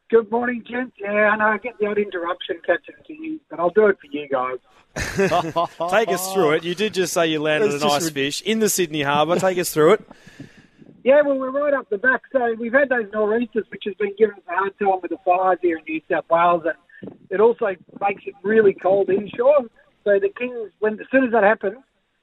[0.10, 0.96] Good morning, gents.
[1.00, 3.98] Yeah, I know I get the odd interruption catching to you, but I'll do it
[4.00, 4.58] for you guys.
[5.90, 6.64] Take us through it.
[6.64, 9.38] You did just say you landed That's a just nice fish in the Sydney Harbour.
[9.38, 10.10] Take us through it.
[11.04, 12.24] Yeah, well, we're right up the back.
[12.34, 15.18] So we've had those nor'easters, which has been giving us a hard time with the
[15.24, 17.68] fires here in New South Wales, and it also
[18.02, 19.70] makes it really cold inshore.
[20.04, 21.78] So the Kings, when as soon as that happens,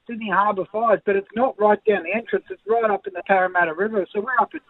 [0.05, 2.45] Sydney Harbour fires, but it's not right down the entrance.
[2.51, 4.05] It's right up in the Parramatta River.
[4.13, 4.61] So we're up at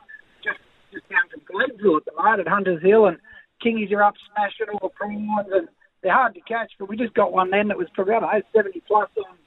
[0.96, 3.18] just down from Gladesville at the moment at Hunters Hill, and
[3.64, 5.68] Kingies are up smashing all the prawns, and
[6.02, 6.72] they're hard to catch.
[6.80, 9.38] But we just got one then that was probably know, 70 plus on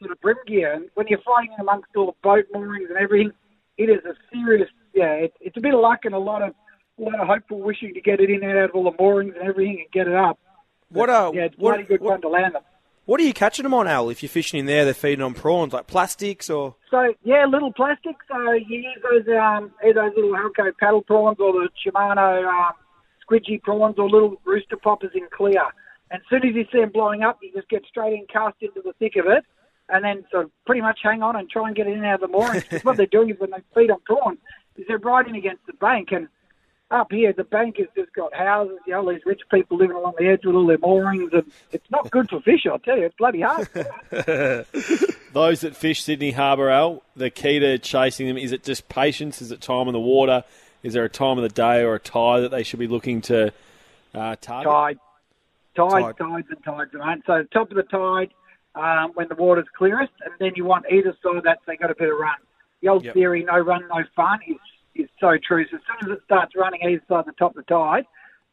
[0.00, 3.32] sort of bream gear, and when you're fighting amongst all the boat moorings and everything,
[3.76, 5.12] it is a serious yeah.
[5.26, 6.54] It, it's a bit of luck and a lot of
[6.98, 9.34] a lot of hopeful wishing to get it in and out of all the moorings
[9.38, 10.38] and everything and get it up.
[10.90, 12.62] What uh, Yeah, it's what, bloody good what, fun to land them.
[13.06, 14.08] What are you catching them on, Al?
[14.08, 16.76] If you're fishing in there, they're feeding on prawns, like plastics or.
[16.90, 18.24] So yeah, little plastics.
[18.28, 22.72] So you use those um, either those little Halco paddle prawns or the Shimano um,
[23.28, 25.62] squidgy prawns or little Roosta poppers in clear.
[26.10, 28.56] And as soon as you see them blowing up, you just get straight in, cast
[28.60, 29.44] into the thick of it,
[29.90, 32.22] and then sort of pretty much hang on and try and get it in out
[32.22, 32.64] of the moorings.
[32.84, 34.38] what they're doing is when they feed on prawns,
[34.76, 36.28] is they're riding against the bank and.
[36.90, 40.14] Up here, the bank has just got houses, you know, these rich people living along
[40.18, 43.06] the edge with all their moorings, and it's not good for fish, I'll tell you.
[43.06, 43.66] It's bloody hard.
[45.32, 49.42] Those that fish Sydney Harbour, Al, the key to chasing them, is it just patience?
[49.42, 50.44] Is it time in the water?
[50.82, 53.22] Is there a time of the day or a tide that they should be looking
[53.22, 53.52] to
[54.14, 54.66] uh, target?
[54.70, 54.98] tide,
[55.74, 56.16] tide, Tide.
[56.18, 57.22] tides and tides, mate.
[57.26, 58.30] So top of the tide
[58.74, 61.76] um, when the water's clearest, and then you want either side of that so they
[61.76, 62.36] got a bit of run.
[62.82, 63.14] The old Yep.
[63.14, 64.56] theory, no run, no fun, is
[64.94, 65.64] is so true.
[65.70, 68.04] So as soon as it starts running either side of the top of the tide,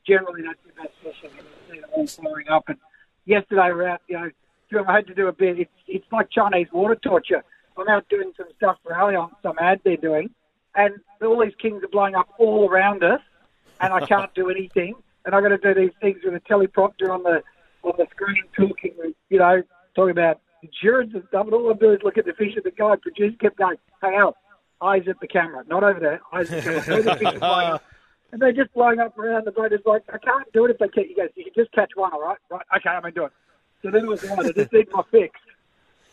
[0.08, 1.38] generally that's your best fishing.
[1.38, 2.63] And you see them all flowing up.
[2.67, 2.77] And
[3.25, 4.30] yesterday we're out, you know,
[4.69, 5.60] doing, I had to do a bit.
[5.60, 7.43] It's it's like Chinese water torture.
[7.77, 10.30] I'm out doing some stuff for Ali on some ad they're doing,
[10.75, 13.21] and all these kings are blowing up all around us,
[13.80, 14.95] and I can't do anything.
[15.25, 17.43] And I've got to do these things with a teleprompter on the
[17.84, 19.62] on the screen, talking, you know,
[19.95, 21.45] talking about insurance and stuff.
[21.45, 23.77] And all I do is look at the fish, and the guy producer kept going,
[24.01, 24.36] "Hey, Al,
[24.82, 27.67] eyes at the camera, not over there, eyes at the camera." The fish are blowing
[27.67, 27.84] up.
[28.32, 29.74] And they're just blowing up around the boat.
[29.74, 31.30] It's like, I can't do it if they catch you guys.
[31.36, 32.38] You can just catch one, all right?
[32.50, 33.34] Right, okay, I'm going to do it.
[33.82, 35.38] So then it was like, I just need my fix.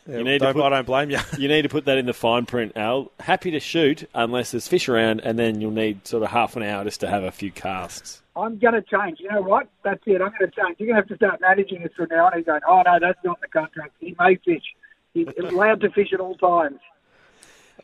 [0.08, 1.18] You need to don't, put- I don't blame you.
[1.38, 3.12] You need to put that in the fine print, Al.
[3.20, 6.62] Happy to shoot unless there's fish around, and then you'll need sort of half an
[6.62, 8.22] hour just to have a few casts.
[8.34, 9.18] I'm going to change.
[9.20, 9.68] You know what?
[9.84, 10.22] That's it.
[10.22, 10.76] I'm going to change.
[10.80, 12.32] You're going to have to start managing this from now on.
[12.36, 13.92] He's going, oh, no, that's not in the contract.
[14.00, 14.62] He may fish.
[15.12, 16.80] He's allowed to fish at all times.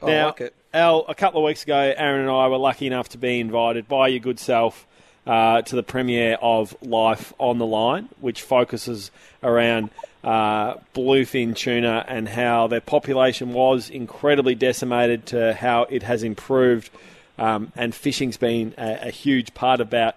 [0.02, 0.54] I now, like it.
[0.72, 3.88] Al, a couple of weeks ago, Aaron and I were lucky enough to be invited
[3.88, 4.87] by your good self
[5.26, 9.11] uh, to the premiere of Life on the Line, which focuses
[9.42, 9.90] around
[10.22, 16.90] uh, bluefin tuna and how their population was incredibly decimated to how it has improved.
[17.38, 20.16] Um, and fishing's been a, a huge part about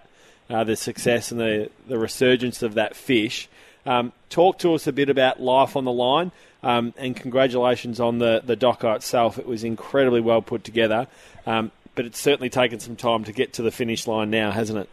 [0.49, 3.49] uh, the success and the, the resurgence of that fish.
[3.87, 6.31] Um, talk to us a bit about Life on the Line.
[6.61, 9.39] Um, and congratulations on the, the doco itself.
[9.39, 11.07] It was incredibly well put together.
[11.45, 14.77] Um, but it's certainly taken some time to get to the finish line now, hasn't
[14.77, 14.89] it?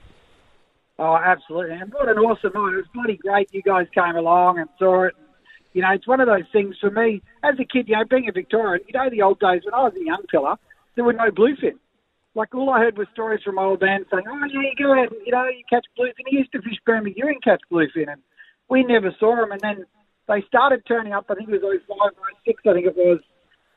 [0.99, 1.75] Oh, absolutely.
[1.75, 2.75] And what an awesome night.
[2.75, 5.15] It was bloody great you guys came along and saw it.
[5.73, 8.29] You know, it's one of those things for me, as a kid, you know, being
[8.29, 10.57] a Victorian, you know, the old days when I was a young fella,
[10.95, 11.75] there were no bluefin.
[12.37, 15.11] Like, all I heard was stories from old man saying, oh, yeah, you go out
[15.11, 16.29] and, you know, you catch bluefin.
[16.29, 18.23] He used to fish Bermagui and catch bluefin, and
[18.69, 19.53] we never saw them.
[19.53, 19.85] And then
[20.29, 22.13] they started turning up, I think it was 05 or
[22.47, 23.21] 06, I think it was,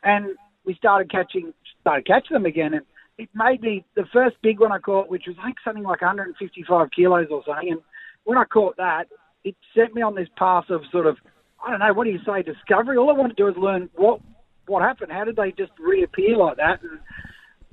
[0.04, 0.28] and
[0.66, 2.74] we started catching, started catching them again.
[2.74, 2.86] And
[3.18, 6.88] it made me the first big one I caught, which was think something like 155
[6.96, 7.72] kilos or something.
[7.72, 7.82] And
[8.24, 9.08] when I caught that,
[9.44, 11.18] it set me on this path of sort of
[11.66, 12.98] I don't know what do you say discovery.
[12.98, 14.22] All I want to do is learn what
[14.68, 15.12] what happened.
[15.12, 16.82] How did they just reappear like that?
[16.84, 17.00] And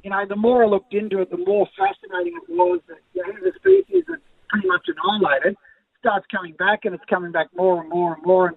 [0.02, 3.22] you know, the more I looked into it, the more fascinating it was that you
[3.22, 5.56] know, the species that's pretty much annihilated
[6.04, 8.48] starts coming back, and it's coming back more and more and more.
[8.48, 8.56] And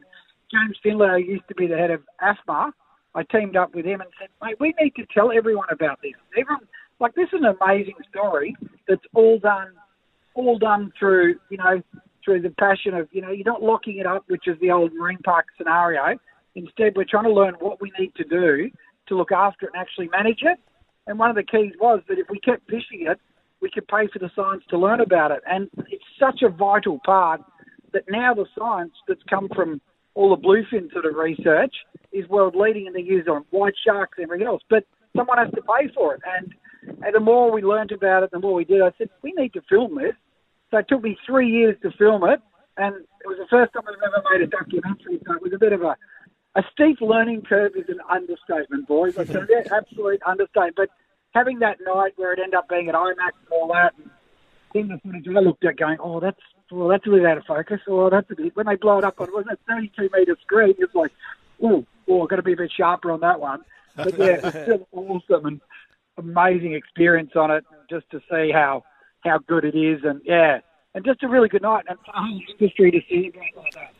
[0.52, 2.72] James Findlay used to be the head of AFMA.
[3.16, 6.12] I teamed up with him and said, mate, we need to tell everyone about this.
[6.38, 6.68] Everyone,
[7.00, 8.56] like this is an amazing story
[8.88, 9.70] that's all done,
[10.36, 11.82] all done through you know
[12.24, 14.94] through the passion of you know you're not locking it up, which is the old
[14.94, 16.20] marine park scenario.
[16.56, 18.70] Instead, we're trying to learn what we need to do
[19.08, 20.60] to look after it and actually manage it.
[21.08, 23.20] And one of the keys was that if we kept fishing it,
[23.62, 25.42] we could pay for the science to learn about it.
[25.50, 25.70] And
[26.20, 27.42] such a vital part
[27.94, 29.82] that now the science that's come from
[30.14, 31.74] all the bluefin sort of research
[32.12, 34.62] is world leading and they're used on white sharks and everything else.
[34.70, 34.84] But
[35.16, 36.22] someone has to pay for it.
[36.38, 36.54] And
[37.04, 38.82] and the more we learned about it, the more we did.
[38.82, 40.16] I said, we need to film this.
[40.72, 42.40] So it took me three years to film it.
[42.78, 45.20] And it was the first time I've ever made a documentary.
[45.26, 45.96] So it was a bit of a,
[46.56, 49.18] a steep learning curve is an understatement, boys.
[49.18, 50.76] I said, yeah, absolute understatement.
[50.76, 50.90] But
[51.34, 54.10] having that night where it ended up being at IMAX and all that, and
[54.78, 56.40] then the footage I looked at going, oh, that's
[56.72, 57.80] well, that's really out of focus.
[57.88, 58.56] Oh, that's a bit.
[58.56, 60.76] When they blow it up on, wasn't it 32 metre screen?
[60.78, 61.12] It's like,
[61.64, 63.64] oh, oh, I've got to be a bit sharper on that one.
[63.96, 65.46] But yeah, it's still awesome.
[65.46, 65.62] And
[66.18, 68.84] amazing experience on it just to see how
[69.22, 70.60] how good it is, and yeah,
[70.94, 73.94] and just a really good night and a whole industry to see like that.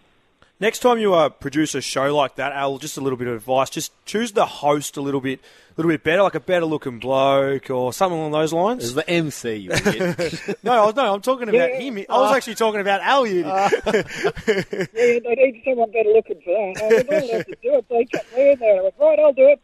[0.60, 3.36] Next time you uh, produce a show like that, Al, just a little bit of
[3.36, 6.66] advice: just choose the host a little bit, a little bit better, like a better
[6.66, 8.84] looking bloke or something along those lines.
[8.84, 9.54] Is the MC?
[9.56, 9.70] You
[10.64, 11.80] no, I was, no, I'm talking about Yeah.
[11.80, 11.98] him.
[12.10, 13.28] I was actually talking about Al.
[13.28, 13.44] You.
[13.46, 16.82] Yeah, they need someone better looking for that.
[16.82, 17.86] I was all have to do it.
[17.90, 18.78] They cut me in there.
[18.80, 19.62] I went, right, I'll do it.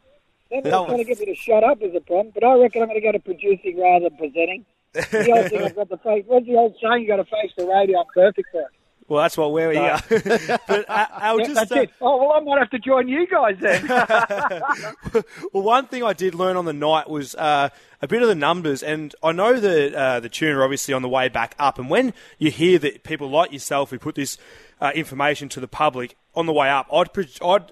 [0.51, 0.86] Then they're No.
[0.86, 2.32] trying to get me to shut up is a problem.
[2.36, 4.65] But I reckon I'm going to go to producing rather than presenting.
[4.93, 6.23] The old thing I've got the face.
[6.27, 7.01] What's the old saying?
[7.01, 7.99] You got to face the radio.
[7.99, 8.67] I'm perfect for it.
[9.13, 9.99] Well, that's what we're here.
[10.67, 11.86] but Al, Yeah, just uh.
[12.02, 13.88] Oh well, I might have to join you guys then.
[15.54, 17.69] well, one thing I did learn on the night was uh,
[18.02, 21.04] a bit of the numbers, and I know that uh, the tuna are obviously on
[21.04, 21.78] the way back up.
[21.78, 24.39] And when you hear that people like yourself who put this
[24.82, 27.71] uh, information to the public on the way up, I'd I'd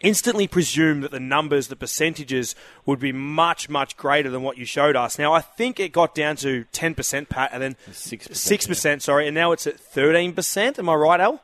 [0.00, 2.54] instantly presume that the numbers, the percentages,
[2.86, 5.18] would be much much greater than what you showed us.
[5.18, 9.02] Now I think it got down to ten percent, Pat, and then 6%, six percent.
[9.02, 10.78] Sorry, and now it's at thirteen percent.
[10.78, 11.40] Am I right, Al?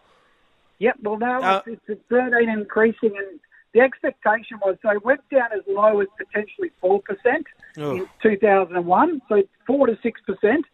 [0.78, 0.96] Yep.
[1.02, 3.40] Well, now Uh, it's, it's at 13 increasing, and
[3.74, 9.22] the expectation was they went down as low as potentially four percent in 2001.
[9.28, 10.64] So it's four to six percent,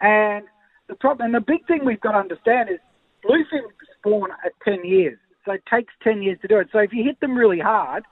[0.00, 0.44] and
[0.88, 2.78] the problem and the big thing we've got to understand is
[3.24, 3.62] bluefin
[3.98, 6.68] spawn at 10 years, so it takes 10 years to do it.
[6.72, 8.04] So if you hit them really hard,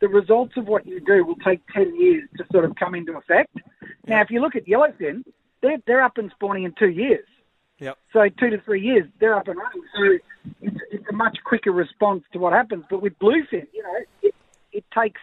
[0.00, 3.16] the results of what you do will take 10 years to sort of come into
[3.16, 3.56] effect.
[4.06, 5.24] Now, if you look at yellowfin,
[5.60, 7.26] they're they're up and spawning in two years.
[7.80, 7.98] Yep.
[8.12, 9.82] So two to three years, they're up and running.
[9.96, 10.18] So
[10.62, 12.84] it's, it's a much quicker response to what happens.
[12.90, 14.34] But with bluefin, you know, it,
[14.72, 15.20] it takes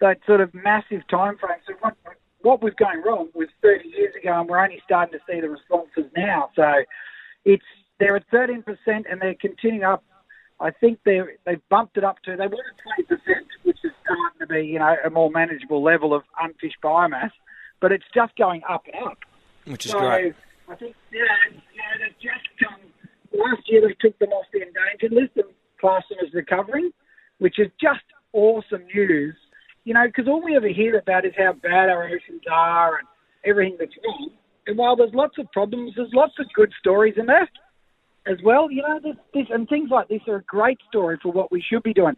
[0.00, 1.58] that sort of massive time frame.
[1.66, 1.96] So what,
[2.42, 5.48] what was going wrong was 30 years ago, and we're only starting to see the
[5.48, 6.50] responses now.
[6.54, 6.84] So
[7.44, 7.64] it's
[7.98, 10.04] they're at 13% and they're continuing up.
[10.60, 12.74] I think they they've bumped it up to they wanted
[13.08, 13.18] 20%,
[13.62, 17.30] which is starting to be you know a more manageable level of unfished biomass.
[17.80, 19.18] But it's just going up and up.
[19.64, 20.34] Which is So great.
[20.68, 22.80] I think yeah, yeah, they've just um,
[23.32, 26.90] last year they took them off the endangered list and classed them as recovering,
[27.38, 29.36] which is just awesome news.
[29.84, 33.08] You know, because all we ever hear about is how bad our oceans are and
[33.44, 34.30] everything that's wrong.
[34.66, 37.48] And while there's lots of problems, there's lots of good stories in there
[38.28, 38.70] as well.
[38.70, 41.60] You know, this, this and things like this are a great story for what we
[41.62, 42.16] should be doing.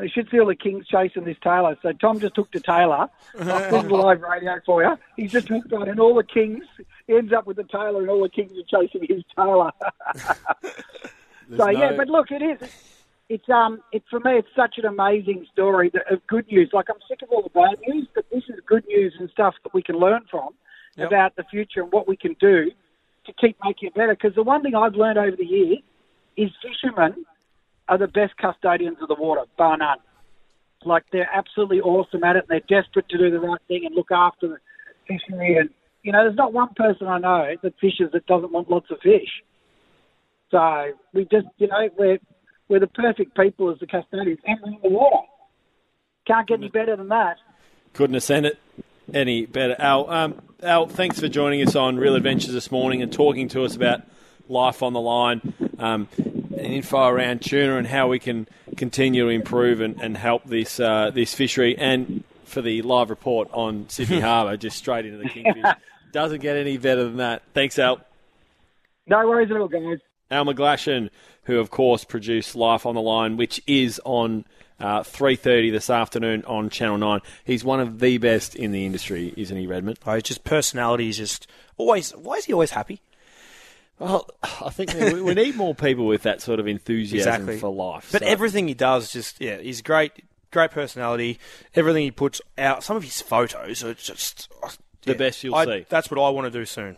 [0.00, 1.76] They should see all the kings chasing this tailor.
[1.82, 3.08] So Tom just took to tailor.
[3.34, 4.96] this is live radio for you.
[5.16, 6.64] He's just hooked on, and all the kings
[7.06, 9.72] he ends up with the tailor, and all the kings are chasing his tailor.
[11.56, 12.70] so yeah, but look, it is.
[13.28, 16.70] It's um, it for me, it's such an amazing story of good news.
[16.72, 19.54] Like I'm sick of all the bad news, but this is good news and stuff
[19.64, 20.54] that we can learn from
[20.96, 22.70] about the future and what we can do
[23.30, 24.14] to keep making it better.
[24.14, 25.78] Because the one thing I've learned over the years
[26.36, 27.24] is fishermen
[27.88, 29.98] are the best custodians of the water, bar none.
[30.84, 32.46] Like they're absolutely awesome at it.
[32.48, 34.56] And they're desperate to do the right thing and look after the
[35.06, 35.56] fishery.
[35.56, 35.70] And
[36.02, 38.98] you know, there's not one person I know that fishes that doesn't want lots of
[39.02, 39.42] fish.
[40.50, 42.18] So we just, you know, we're
[42.68, 45.26] we're the perfect people as the custodians, and we're in the water.
[46.26, 47.36] Can't get any better than that.
[47.92, 48.58] Couldn't have sent it
[49.14, 49.76] any better.
[49.78, 53.64] Al, um, Al, thanks for joining us on Real Adventures this morning and talking to
[53.64, 54.02] us about
[54.48, 58.46] life on the line um, and info around tuna and how we can
[58.76, 61.76] continue to improve and, and help this uh, this fishery.
[61.78, 65.64] And for the live report on Sydney Harbour, just straight into the kingfish.
[66.12, 67.42] Doesn't get any better than that.
[67.54, 68.00] Thanks, Al.
[69.06, 69.98] No worries at all, guys.
[70.30, 71.10] Al McGlashan,
[71.44, 74.44] who of course produced Life on the Line, which is on
[74.80, 77.20] uh, 3.30 this afternoon on Channel 9.
[77.44, 79.98] He's one of the best in the industry, isn't he, Redmond?
[80.06, 82.10] Oh, his just personality is just always.
[82.12, 83.02] Why is he always happy?
[83.98, 87.58] Well, I think we, we need more people with that sort of enthusiasm Exactly.
[87.58, 88.08] for life.
[88.10, 90.12] But So- everything he does, just yeah, he's great.
[90.50, 91.38] Great personality.
[91.74, 92.82] Everything he puts out.
[92.82, 94.48] Some of his photos are just
[95.02, 95.86] The yeah, best you'll I- see.
[95.88, 96.96] That's what I want to do soon.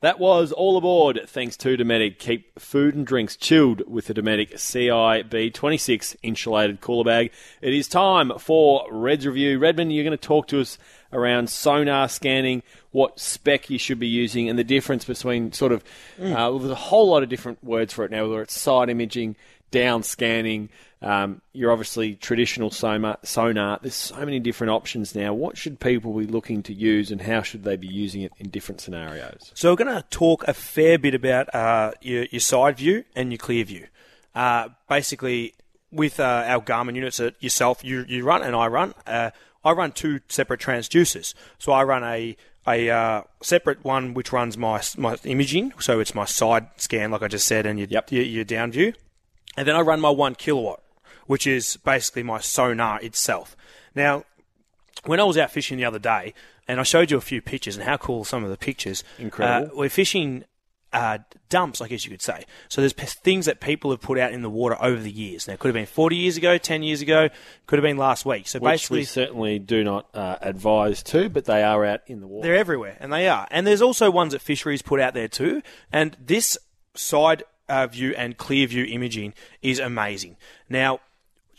[0.00, 2.18] That was all aboard thanks to Dometic.
[2.18, 7.32] Keep food and drinks chilled with the Dometic CIB26 insulated cooler bag.
[7.62, 9.58] It is time for Red's Review.
[9.58, 10.76] Redmond, you're going to talk to us
[11.12, 15.82] around sonar scanning, what spec you should be using, and the difference between sort of,
[16.20, 18.90] uh, well, there's a whole lot of different words for it now, whether it's side
[18.90, 19.34] imaging,
[19.70, 20.68] down scanning.
[21.02, 23.78] Um, you're obviously traditional sonar, sonar.
[23.82, 25.34] There's so many different options now.
[25.34, 28.48] What should people be looking to use, and how should they be using it in
[28.48, 29.52] different scenarios?
[29.54, 33.30] So we're going to talk a fair bit about uh, your, your side view and
[33.30, 33.86] your clear view.
[34.34, 35.54] Uh, basically,
[35.92, 39.30] with uh, our Garmin units that yourself you, you run and I run, uh,
[39.64, 41.34] I run two separate transducers.
[41.58, 42.36] So I run a
[42.68, 47.22] a uh, separate one which runs my my imaging, so it's my side scan, like
[47.22, 48.12] I just said, and your Yep.
[48.12, 48.92] your, your down view,
[49.56, 50.82] and then I run my one kilowatt,
[51.26, 53.56] which is basically my sonar itself.
[53.94, 54.24] Now,
[55.04, 56.34] when I was out fishing the other day,
[56.68, 59.04] and I showed you a few pictures and how cool some of the pictures.
[59.18, 59.72] Incredible.
[59.72, 60.44] Uh, we're fishing
[60.92, 62.44] uh, dumps, I guess you could say.
[62.68, 65.46] So there's p- things that people have put out in the water over the years.
[65.46, 67.28] Now, it could have been 40 years ago, 10 years ago,
[67.66, 68.48] could have been last week.
[68.48, 72.20] So Which basically, we certainly do not uh, advise to, but they are out in
[72.20, 72.48] the water.
[72.48, 73.46] they're everywhere, and they are.
[73.50, 75.62] And there's also ones that fisheries put out there too.
[75.92, 76.58] And this
[76.94, 80.36] side uh, view and clear view imaging is amazing.
[80.68, 81.00] Now,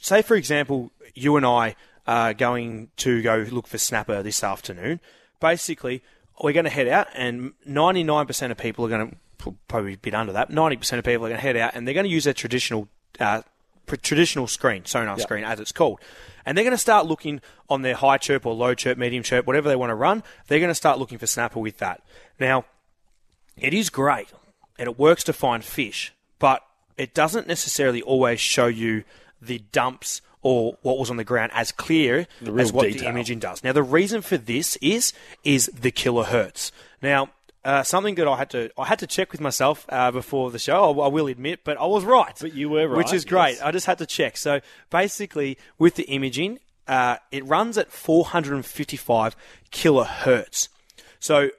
[0.08, 5.00] say for example, you and I are going to go look for snapper this afternoon.
[5.39, 6.02] Basically,
[6.41, 10.13] we're going to head out, and 99% of people are going to probably a bit
[10.13, 10.50] under that.
[10.50, 12.88] 90% of people are going to head out, and they're going to use their traditional.
[13.20, 13.41] Uh,
[14.02, 16.02] Traditional screen, sonar screen, as it's called,
[16.46, 17.39] and they're going to start looking
[17.70, 20.24] on their high chirp or low chirp, medium chirp, whatever they want to run.
[20.48, 22.04] They're going to start looking for snapper with that.
[22.38, 22.65] Now,
[23.56, 24.28] it is great
[24.78, 26.63] and it works to find fish, but
[26.98, 29.06] it doesn't necessarily always show you
[29.41, 33.63] the dumps or what was on the ground as clear as what the imaging does.
[33.63, 36.71] Now, the reason for this is is the kilohertz.
[37.02, 37.30] Now,
[37.65, 40.60] uh, something that I had to I had to check with myself uh, before the
[40.60, 41.00] show.
[41.02, 42.34] I, I will admit, but I was right.
[42.39, 43.56] But you were right, which is great.
[43.56, 43.62] yes.
[43.62, 44.38] I just had to check.
[44.38, 49.36] So basically, with the imaging, uh, it runs at 455
[49.71, 50.69] kilohertz.
[51.19, 51.50] So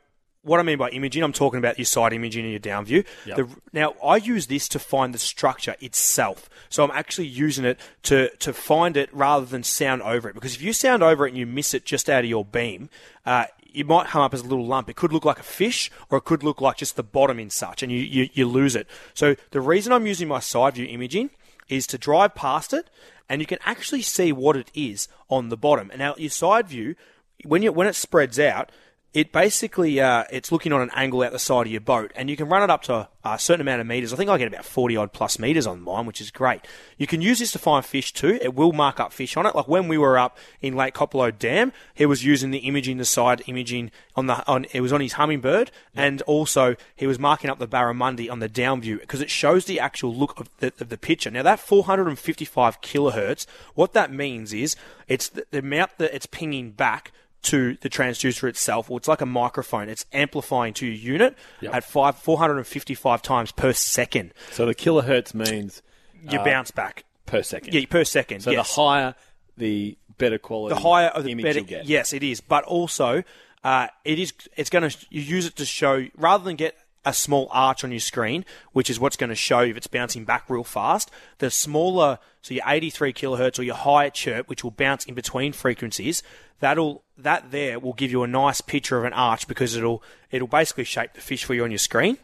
[0.48, 3.04] what I mean by imaging, I'm talking about your side imaging and your down view.
[3.37, 6.50] The, now, I use this to find the structure itself.
[6.68, 10.34] So I'm actually using it to, to find it rather than sound over it.
[10.34, 12.88] Because if you sound over it and you miss it just out of your beam,
[13.24, 14.88] uh, it might come up as a little lump.
[14.88, 17.50] It could look like a fish, or it could look like just the bottom in
[17.50, 18.87] such, and you, you, you lose it.
[19.14, 21.30] So the reason I'm using my side view imaging
[21.68, 22.88] is to drive past it,
[23.28, 25.90] and you can actually see what it is on the bottom.
[25.90, 26.96] And now your side view,
[27.44, 28.72] when you when it spreads out,
[29.14, 32.28] it basically uh, it's looking on an angle out the side of your boat, and
[32.28, 34.12] you can run it up to a certain amount of meters.
[34.12, 36.60] I think I get about forty odd plus meters on mine, which is great.
[36.98, 38.38] You can use this to find fish too.
[38.42, 39.54] It will mark up fish on it.
[39.54, 43.06] Like when we were up in Lake Coppola Dam, he was using the imaging, the
[43.06, 44.66] side imaging on the on.
[44.72, 48.48] It was on his Humminbird, and also he was marking up the barramundi on the
[48.48, 51.30] down view because it shows the actual look of the, of the picture.
[51.30, 54.76] Now that 455 kilohertz, what that means is
[55.08, 57.10] it's the, the amount that it's pinging back
[57.48, 59.88] to the transducer itself, or it's like a microphone.
[59.88, 61.36] It's amplifying to your unit
[61.72, 64.32] at five, 455 times per second.
[64.51, 65.82] So the kilohertz means
[66.30, 67.05] You bounce back.
[67.26, 67.74] per second.
[67.74, 68.40] Yeah, per second.
[68.40, 68.74] So yes.
[68.74, 69.14] the higher,
[69.57, 70.74] the better quality.
[70.74, 71.59] the higher of the image better.
[71.61, 71.86] you'll get.
[71.86, 72.40] Yes, it is.
[72.40, 73.22] But also,
[73.64, 74.32] uh, it is.
[74.57, 76.76] It's going to you use it to show rather than get
[77.09, 80.24] a small arch on your screen, which is what's going to show if it's bouncing
[80.24, 81.11] back real fast.
[81.38, 85.54] The smaller, so your 83 kilohertz or your higher chirp, which will bounce in between
[85.54, 86.22] frequencies,
[86.61, 90.46] that'll that there will give you a nice picture of an arch because it'll it'll
[90.48, 92.18] basically shape the fish for you on your screen.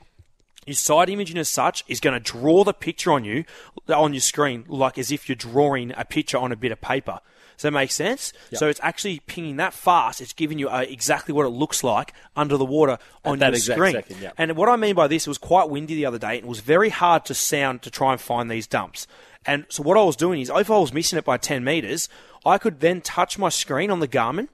[0.67, 3.45] Your side imaging as such is going to draw the picture on you
[3.89, 7.21] on your screen like as if you're drawing a picture on a bit of paper.
[7.57, 8.33] Does that make sense?
[8.53, 10.21] So it's actually pinging that fast.
[10.21, 13.61] It's giving you uh, exactly what it looks like under the water on that your
[13.61, 13.93] screen.
[13.93, 14.33] second, yeah.
[14.37, 16.49] And what I mean by this, it was quite windy the other day, and it
[16.49, 19.07] was very hard to sound to try and find these dumps.
[19.47, 22.09] And so what I was doing is, if I was missing it by 10 meters,
[22.45, 24.49] I could then touch my screen on the Garmin.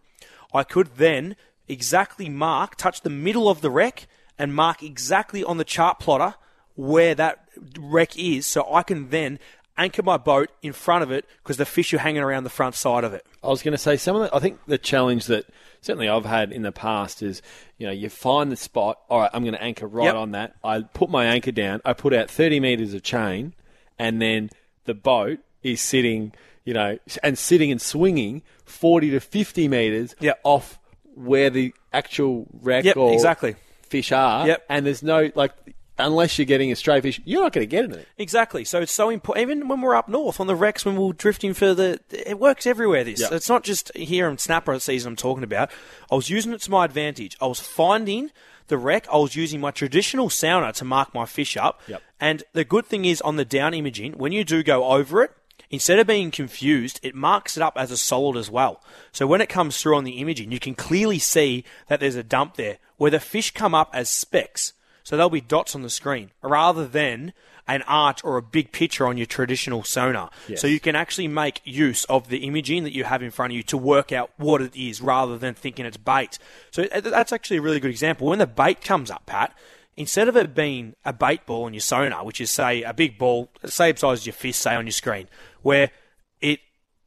[0.53, 1.37] I could then
[1.69, 6.35] exactly mark, touch the middle of the wreck, and mark exactly on the chart plotter
[6.75, 7.47] where that
[7.79, 9.39] wreck is, so I can then
[9.83, 12.75] anchor my boat in front of it because the fish are hanging around the front
[12.75, 13.27] side of it.
[13.43, 14.35] I was going to say some of the.
[14.35, 15.47] I think the challenge that
[15.81, 17.41] certainly I've had in the past is,
[17.79, 18.99] you know, you find the spot.
[19.09, 20.15] All right, I'm going to anchor right Yep.
[20.15, 20.55] on that.
[20.63, 21.81] I put my anchor down.
[21.85, 23.55] I put out 30 meters of chain,
[23.99, 24.51] and then
[24.85, 26.33] the boat is sitting,
[26.65, 30.41] you know, and sitting and swinging 40 to 50 meters Yep.
[30.45, 30.79] off
[31.15, 33.57] where the actual wreck Yep, or exactly.
[33.83, 34.47] fish are.
[34.47, 34.65] Yep.
[34.69, 35.53] And there's no like.
[36.01, 38.07] Unless you're getting a stray fish, you're not going to get anything.
[38.19, 38.65] Exactly.
[38.65, 39.43] So it's so important.
[39.43, 43.05] Even when we're up north on the wrecks, when we're drifting further, it works everywhere.
[43.05, 43.21] This.
[43.21, 43.29] Yeah.
[43.33, 45.71] It's not just here in snapper season I'm talking about.
[46.11, 47.37] I was using it to my advantage.
[47.41, 48.31] I was finding
[48.69, 49.07] the wreck.
[49.13, 51.81] I was using my traditional sounder to mark my fish up.
[51.87, 52.03] Yep.
[52.21, 55.33] And the good thing is on the down imaging, when you do go over it,
[55.71, 58.83] instead of being confused, it marks it up as a solid as well.
[59.13, 62.23] So when it comes through on the imaging, you can clearly see that there's a
[62.23, 64.73] dump there where the fish come up as specks.
[65.11, 67.33] So there'll be dots on the screen rather than
[67.67, 70.31] an arch or a big picture on your traditional sonar.
[70.55, 73.57] So you can actually make use of the imaging that you have in front of
[73.57, 76.39] you to work out what it is rather than thinking it's bait.
[76.71, 78.29] So that's actually a really good example.
[78.29, 79.53] When the bait comes up, Pat,
[79.97, 83.19] instead of it being a bait ball on your sonar, which is say a big
[83.19, 85.27] ball, same size as your fist, say on your screen,
[85.63, 85.91] where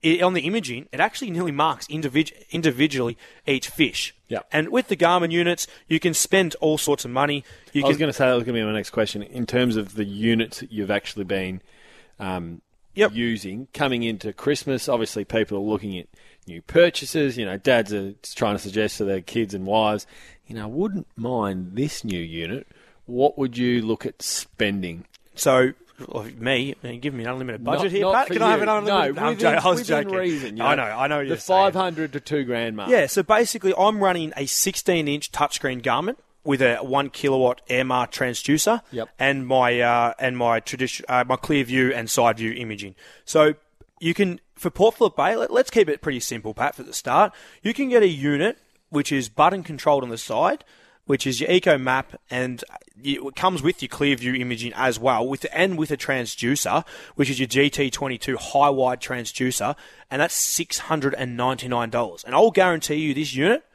[0.04, 4.14] it, on the imaging, it actually nearly marks individ- individually each fish.
[4.28, 4.40] Yeah.
[4.52, 7.44] And with the Garmin units, you can spend all sorts of money.
[7.72, 9.24] You I was can going to say that was going to be my next question.
[9.24, 11.62] In terms of the units that you've actually been
[12.20, 12.62] um,
[12.96, 13.14] Yep.
[13.14, 16.08] using coming into Christmas, obviously people are looking at
[16.48, 17.38] new purchases.
[17.38, 20.06] You know, dads are trying to suggest to their kids and wives,
[20.46, 22.68] you know, I wouldn't mind this new unit.
[23.06, 25.06] What would you look at spending?
[25.36, 25.74] So,
[26.08, 28.28] well, me, I mean, give me an unlimited budget Not- here, not Pat.
[28.34, 29.16] Can I have an unlimited?
[29.16, 30.14] No, I'm within, jo- I was joking.
[30.14, 30.58] reason.
[30.58, 31.20] you I know, I know.
[31.20, 31.72] The you're saying.
[31.74, 32.90] 500 to 2 grand mark.
[32.90, 38.08] Yeah, so basically, I'm running a 16 inch touchscreen Garmin with a one kilowatt Airmar
[38.12, 39.10] transducer, Yep.
[39.20, 42.96] and my uh, and my tradition, uh, my clear view and side view imaging.
[43.24, 43.54] So
[44.02, 45.36] you can for Port Phillip Bay.
[45.38, 46.76] Let, let's keep it pretty simple, Pat.
[46.76, 47.32] For the start,
[47.62, 48.58] you can get a unit
[48.90, 50.64] which is button controlled on the side.
[51.06, 52.64] Which is your ECHOMAP, and
[53.04, 56.86] it comes with your Clearview imaging as well, with and with a transducer,
[57.16, 59.76] which is your GT22 high wide transducer,
[60.10, 62.24] and that's six hundred and ninety nine dollars.
[62.24, 63.66] And I'll guarantee you, this unit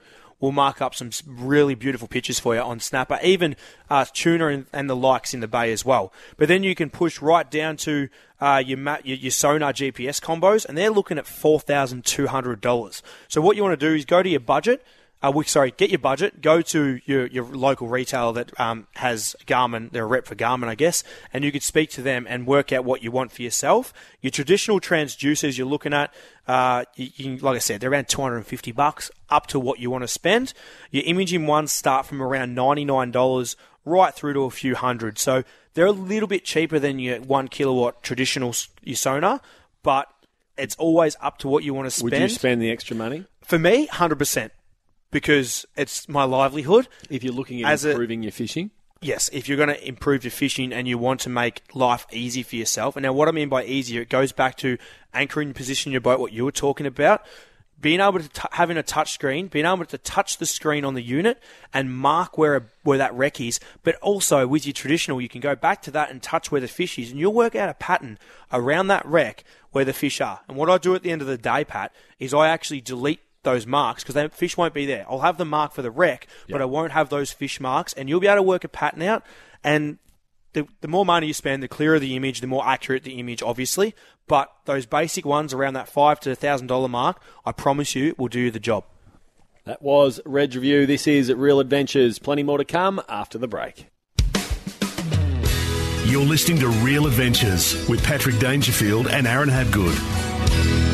[0.41, 3.57] will mark up some really beautiful pictures for you on Snapper, even
[3.91, 6.13] uh, tuna and, and the likes in the bay as well.
[6.37, 8.09] But then you can push right down to
[8.41, 12.29] uh, your, ma- your your sonar GPS combos, and they're looking at four thousand two
[12.29, 13.03] hundred dollars.
[13.27, 14.85] So what you want to do is go to your budget.
[15.21, 16.41] Uh, we, sorry, get your budget.
[16.41, 19.91] Go to your, your local retailer that um, has Garmin.
[19.91, 21.03] They're a rep for Garmin, I guess,
[21.33, 23.93] and you could speak to them and work out what you want for yourself.
[24.21, 26.15] Your traditional transducers you're looking at,
[26.47, 29.91] uh, you, you can, like I said, they're around 250 bucks, up to what you
[29.91, 30.53] want to spend.
[30.91, 35.19] Your imaging ones start from around $99 right through to a few hundred.
[35.19, 35.43] So
[35.75, 39.41] they're a little bit cheaper than your one kilowatt traditional your sonar,
[39.83, 40.09] but
[40.57, 42.13] it's always up to what you want to spend.
[42.13, 43.25] Would you spend the extra money?
[43.43, 44.53] For me, hundred percent,
[45.11, 46.89] because it's my livelihood.
[47.11, 48.71] If you're looking at As a- improving your fishing?
[49.01, 52.43] Yes, if you're going to improve your fishing and you want to make life easy
[52.43, 52.97] for yourself.
[52.97, 54.77] And now, what I mean by easier, it goes back to
[55.15, 57.25] anchoring position your boat, what you were talking about.
[57.81, 60.95] Being able to t- having a touch screen, being able to touch the screen on
[60.95, 61.41] the unit
[61.73, 65.41] and mark where a, where that wreck is, but also with your traditional, you can
[65.41, 67.75] go back to that and touch where the fish is, and you'll work out a
[67.75, 68.19] pattern
[68.53, 70.41] around that wreck where the fish are.
[70.49, 73.21] And what I do at the end of the day, Pat, is I actually delete
[73.43, 75.07] those marks because the fish won't be there.
[75.09, 78.09] I'll have the mark for the wreck, but I won't have those fish marks, and
[78.09, 79.25] you'll be able to work a pattern out.
[79.65, 79.99] And
[80.53, 83.43] the, the more money you spend, the clearer the image, the more accurate the image,
[83.43, 83.95] obviously.
[84.27, 88.29] But those basic ones around that five to thousand dollar mark, I promise you, will
[88.29, 88.85] do the job.
[89.65, 90.87] That was Reg Review.
[90.87, 92.19] This is Real Adventures.
[92.19, 93.89] Plenty more to come after the break.
[96.07, 100.88] You're listening to Real Adventures with Patrick Dangerfield and Aaron Habgood.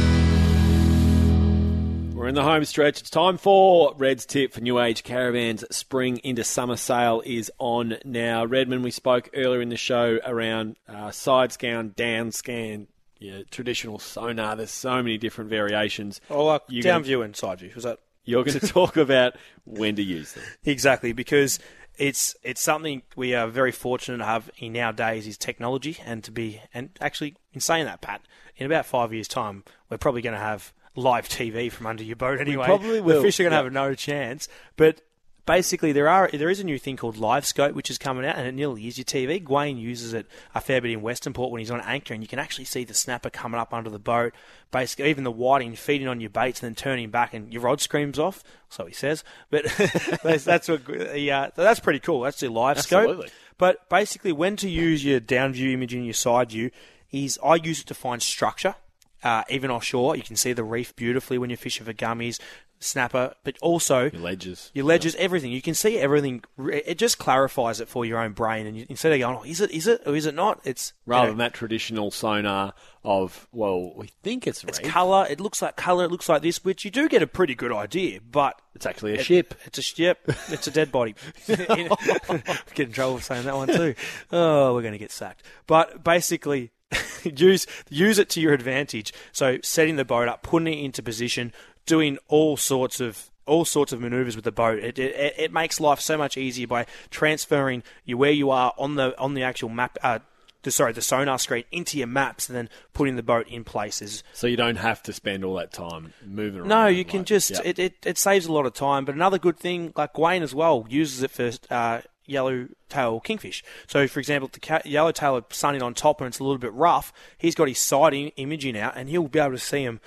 [2.25, 3.01] We're in the home stretch.
[3.03, 5.62] It's time for Red's tip for New Age Caravans.
[5.70, 8.47] Spring into summer sale is on now.
[8.47, 12.87] Redmond, we spoke earlier in the show around uh, side scan, down scan,
[13.18, 14.57] yeah, traditional sonar.
[14.57, 16.22] There's so many different variations.
[16.31, 17.72] Oh, like You're down gonna- view and side view.
[17.75, 19.35] Was that You're going to talk about
[19.66, 20.45] when to use them.
[20.64, 21.59] Exactly, because
[21.99, 26.25] it's it's something we are very fortunate to have in our days is technology, and
[26.25, 28.22] to be and actually in saying that, Pat,
[28.57, 32.16] in about five years' time, we're probably going to have live TV from under your
[32.16, 32.66] boat anyway.
[32.66, 33.16] probably will.
[33.16, 33.64] The fish are going to yep.
[33.64, 35.01] have no chance, but.
[35.47, 38.49] Basically, there are there is a new thing called LiveScope, which is coming out, and
[38.49, 39.47] it nearly is your TV.
[39.47, 42.38] Wayne uses it a fair bit in Westernport when he's on anchor, and you can
[42.38, 44.32] actually see the snapper coming up under the boat.
[44.70, 47.82] Basically, even the whiting feeding on your baits and then turning back, and your rod
[47.82, 48.42] screams off.
[48.70, 49.64] So he says, but
[50.22, 50.80] that's, that's what
[51.14, 52.22] yeah, uh, that's pretty cool.
[52.22, 53.26] That's the Live Absolutely.
[53.26, 53.36] Scope.
[53.59, 56.70] But basically, when to use your down view imaging and your side view
[57.12, 58.76] is I use it to find structure.
[59.25, 62.39] Uh, even offshore, you can see the reef beautifully when you're fishing for gummies,
[62.79, 64.70] snapper, but also Your ledges.
[64.75, 65.51] your ledges, everything.
[65.51, 66.45] You can see everything.
[66.59, 69.62] It just clarifies it for your own brain, and you, instead of going, "Oh, is
[69.62, 69.70] it?
[69.70, 70.03] Is it?
[70.07, 74.09] Or is it not?" It's Rather you know, than that traditional sonar of, well, we
[74.22, 74.91] think it's It's red.
[74.91, 75.27] colour.
[75.31, 76.05] It looks like colour.
[76.05, 78.20] It looks like this, which you do get a pretty good idea.
[78.31, 79.55] But It's actually a it- ship.
[79.64, 80.20] It's a ship.
[80.51, 81.14] It's a dead body.
[81.47, 83.95] get in trouble for saying that one too.
[84.33, 85.43] Oh, we're going to get sacked.
[85.66, 86.72] But basically,
[87.24, 89.12] use use it to your advantage.
[89.32, 91.53] So setting the boat up, putting it into position,
[91.86, 94.78] doing all sorts of all sorts of maneuvers with the boat.
[94.78, 98.95] It, it, it makes life so much easier by transferring you where you are on
[98.97, 99.99] the on the actual map.
[100.03, 100.20] Uh,
[100.62, 104.24] the, sorry, the sonar screen into your maps, and then putting the boat in places.
[104.32, 106.68] So you don't have to spend all that time moving around.
[106.68, 107.62] No, you can like- just Yep.
[107.66, 109.05] it, it, it saves a lot of time.
[109.05, 113.62] But another good thing, like Wayne as well, uses it for uh, yellowtail kingfish.
[113.87, 116.72] So, for example, the ca- yellowtail are sunning on top and it's a little bit
[116.72, 117.12] rough.
[117.39, 120.01] He's got his side im- imaging out, and he'll be able to see them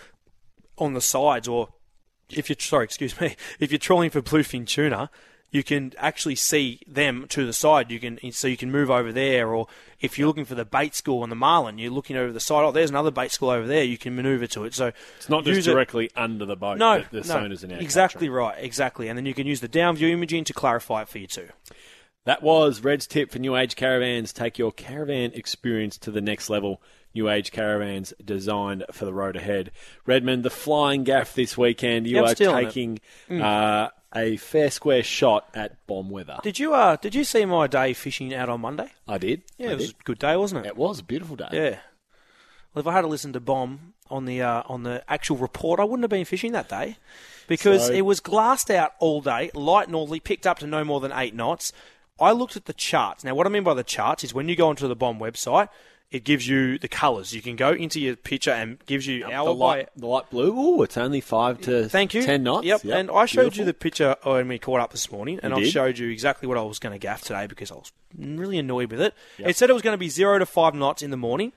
[0.77, 1.47] on the sides.
[1.47, 1.69] Or
[2.29, 5.09] if you're sorry, excuse me, if you're trawling for bluefin tuna.
[5.49, 7.89] You can actually see them to the side.
[7.89, 9.67] You can so you can move over there, or
[10.01, 12.65] if you're looking for the bait school on the marlin, you're looking over the side.
[12.65, 13.81] Oh, there's another bait school over there.
[13.85, 14.73] You can maneuver to it.
[14.73, 16.77] So It's not just use it- directly under the boat.
[16.79, 19.07] no, that the no, in exactly right, exactly.
[19.07, 21.47] And then you can use the down view imaging to clarify it for you too.
[22.27, 24.33] That was Red's tip for New Age Caravans.
[24.33, 26.81] Take your caravan experience to the next level.
[27.15, 29.71] New Age Caravans designed for the road ahead.
[30.05, 32.05] Redmond, the flying gaff this weekend.
[32.05, 32.65] You Yeah, are still on it.
[32.65, 32.99] taking
[33.31, 36.37] uh, a fair square shot at BOM weather.
[36.43, 38.91] Did you uh did you see my day fishing out on Monday?
[39.07, 39.43] I did.
[39.57, 39.95] Yeah, I it was did.
[40.01, 40.67] a good day, wasn't it?
[40.67, 41.47] It was a beautiful day.
[41.53, 41.77] Yeah.
[42.73, 45.79] Well, if I had to listen to BOM on the uh, on the actual report,
[45.79, 46.97] I wouldn't have been fishing that day
[47.47, 50.99] because So- it was glassed out all day, light northerly, picked up to no more
[50.99, 51.71] than eight knots.
[52.19, 53.23] I looked at the charts.
[53.23, 55.69] Now, what I mean by the charts is when you go onto the BOM website,
[56.09, 57.33] it gives you the colours.
[57.33, 60.29] You can go into your picture and gives you The hour by light, the light
[60.29, 60.53] blue.
[60.55, 62.23] Oh, it's only five to Thank you.
[62.23, 62.65] ten knots.
[62.65, 62.85] Yep.
[62.85, 63.59] And I showed Beautiful.
[63.59, 65.71] you the picture when we caught up this morning, and You I did?
[65.71, 68.89] showed you exactly what I was going to gaff today because I was really annoyed
[68.89, 69.13] with it.
[69.37, 71.51] It said it was going to be zero to five knots in the morning,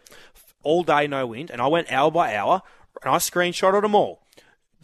[0.64, 2.62] all day, no wind, and I went hour by hour,
[3.04, 4.20] and I screenshotted them all.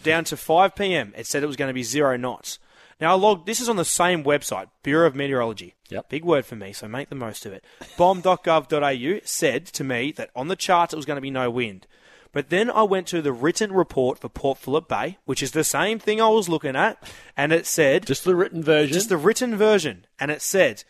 [0.02, 2.58] Down to 5 p.m., it said it was going to be zero knots.
[3.00, 5.74] Now, I logged, this is on the same website, Bureau of Meteorology.
[5.90, 6.08] Yep.
[6.08, 7.62] Big word for me, so make the most of it.
[7.98, 11.86] bom.gov.au said to me that on the charts it was going to be no wind.
[12.32, 15.64] But then I went to the written report for Port Phillip Bay, which is the
[15.64, 17.02] same thing I was looking at,
[17.36, 18.92] and it said just the written version.
[18.92, 20.84] just the written version, and it said.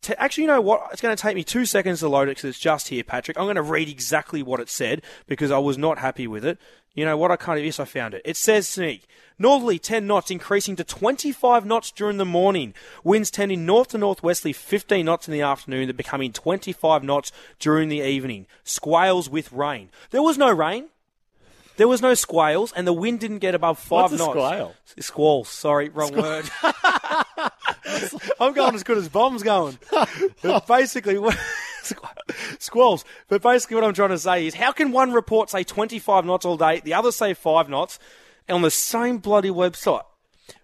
[0.00, 0.88] T- actually, you know what?
[0.90, 3.38] It's going to take me two seconds to load it because it's just here, Patrick.
[3.38, 6.58] I'm going to read exactly what it said because I was not happy with it.
[6.94, 7.30] You know what?
[7.30, 7.62] I can't.
[7.62, 8.22] Yes, I found it.
[8.24, 9.00] It says me,
[9.38, 12.74] northerly 10 knots, increasing to 25 knots during the morning.
[13.02, 17.88] Winds tending north to northwesterly 15 knots in the afternoon, then becoming 25 knots during
[17.88, 18.46] the evening.
[18.64, 19.88] Squales with rain.
[20.10, 20.86] There was no rain.
[21.78, 24.30] There was no squales, and the wind didn't get above five What's a knots.
[24.32, 24.74] squale?
[24.98, 25.48] S- Squalls.
[25.48, 26.44] Sorry, wrong word.
[28.38, 29.78] I'm going as good as bombs going.
[30.42, 31.38] But basically, what-
[32.58, 33.04] squalls.
[33.28, 36.44] But basically, what I'm trying to say is, how can one report say 25 knots
[36.44, 37.98] all day, the other say five knots,
[38.48, 40.02] on the same bloody website?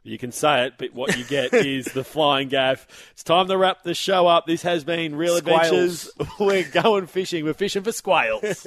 [0.02, 2.86] You can say it, but what you get is the flying gaff.
[3.12, 4.46] It's time to wrap the show up.
[4.46, 6.08] This has been Real Squales.
[6.08, 6.10] Adventures.
[6.40, 7.44] We're going fishing.
[7.44, 8.66] We're fishing for squales.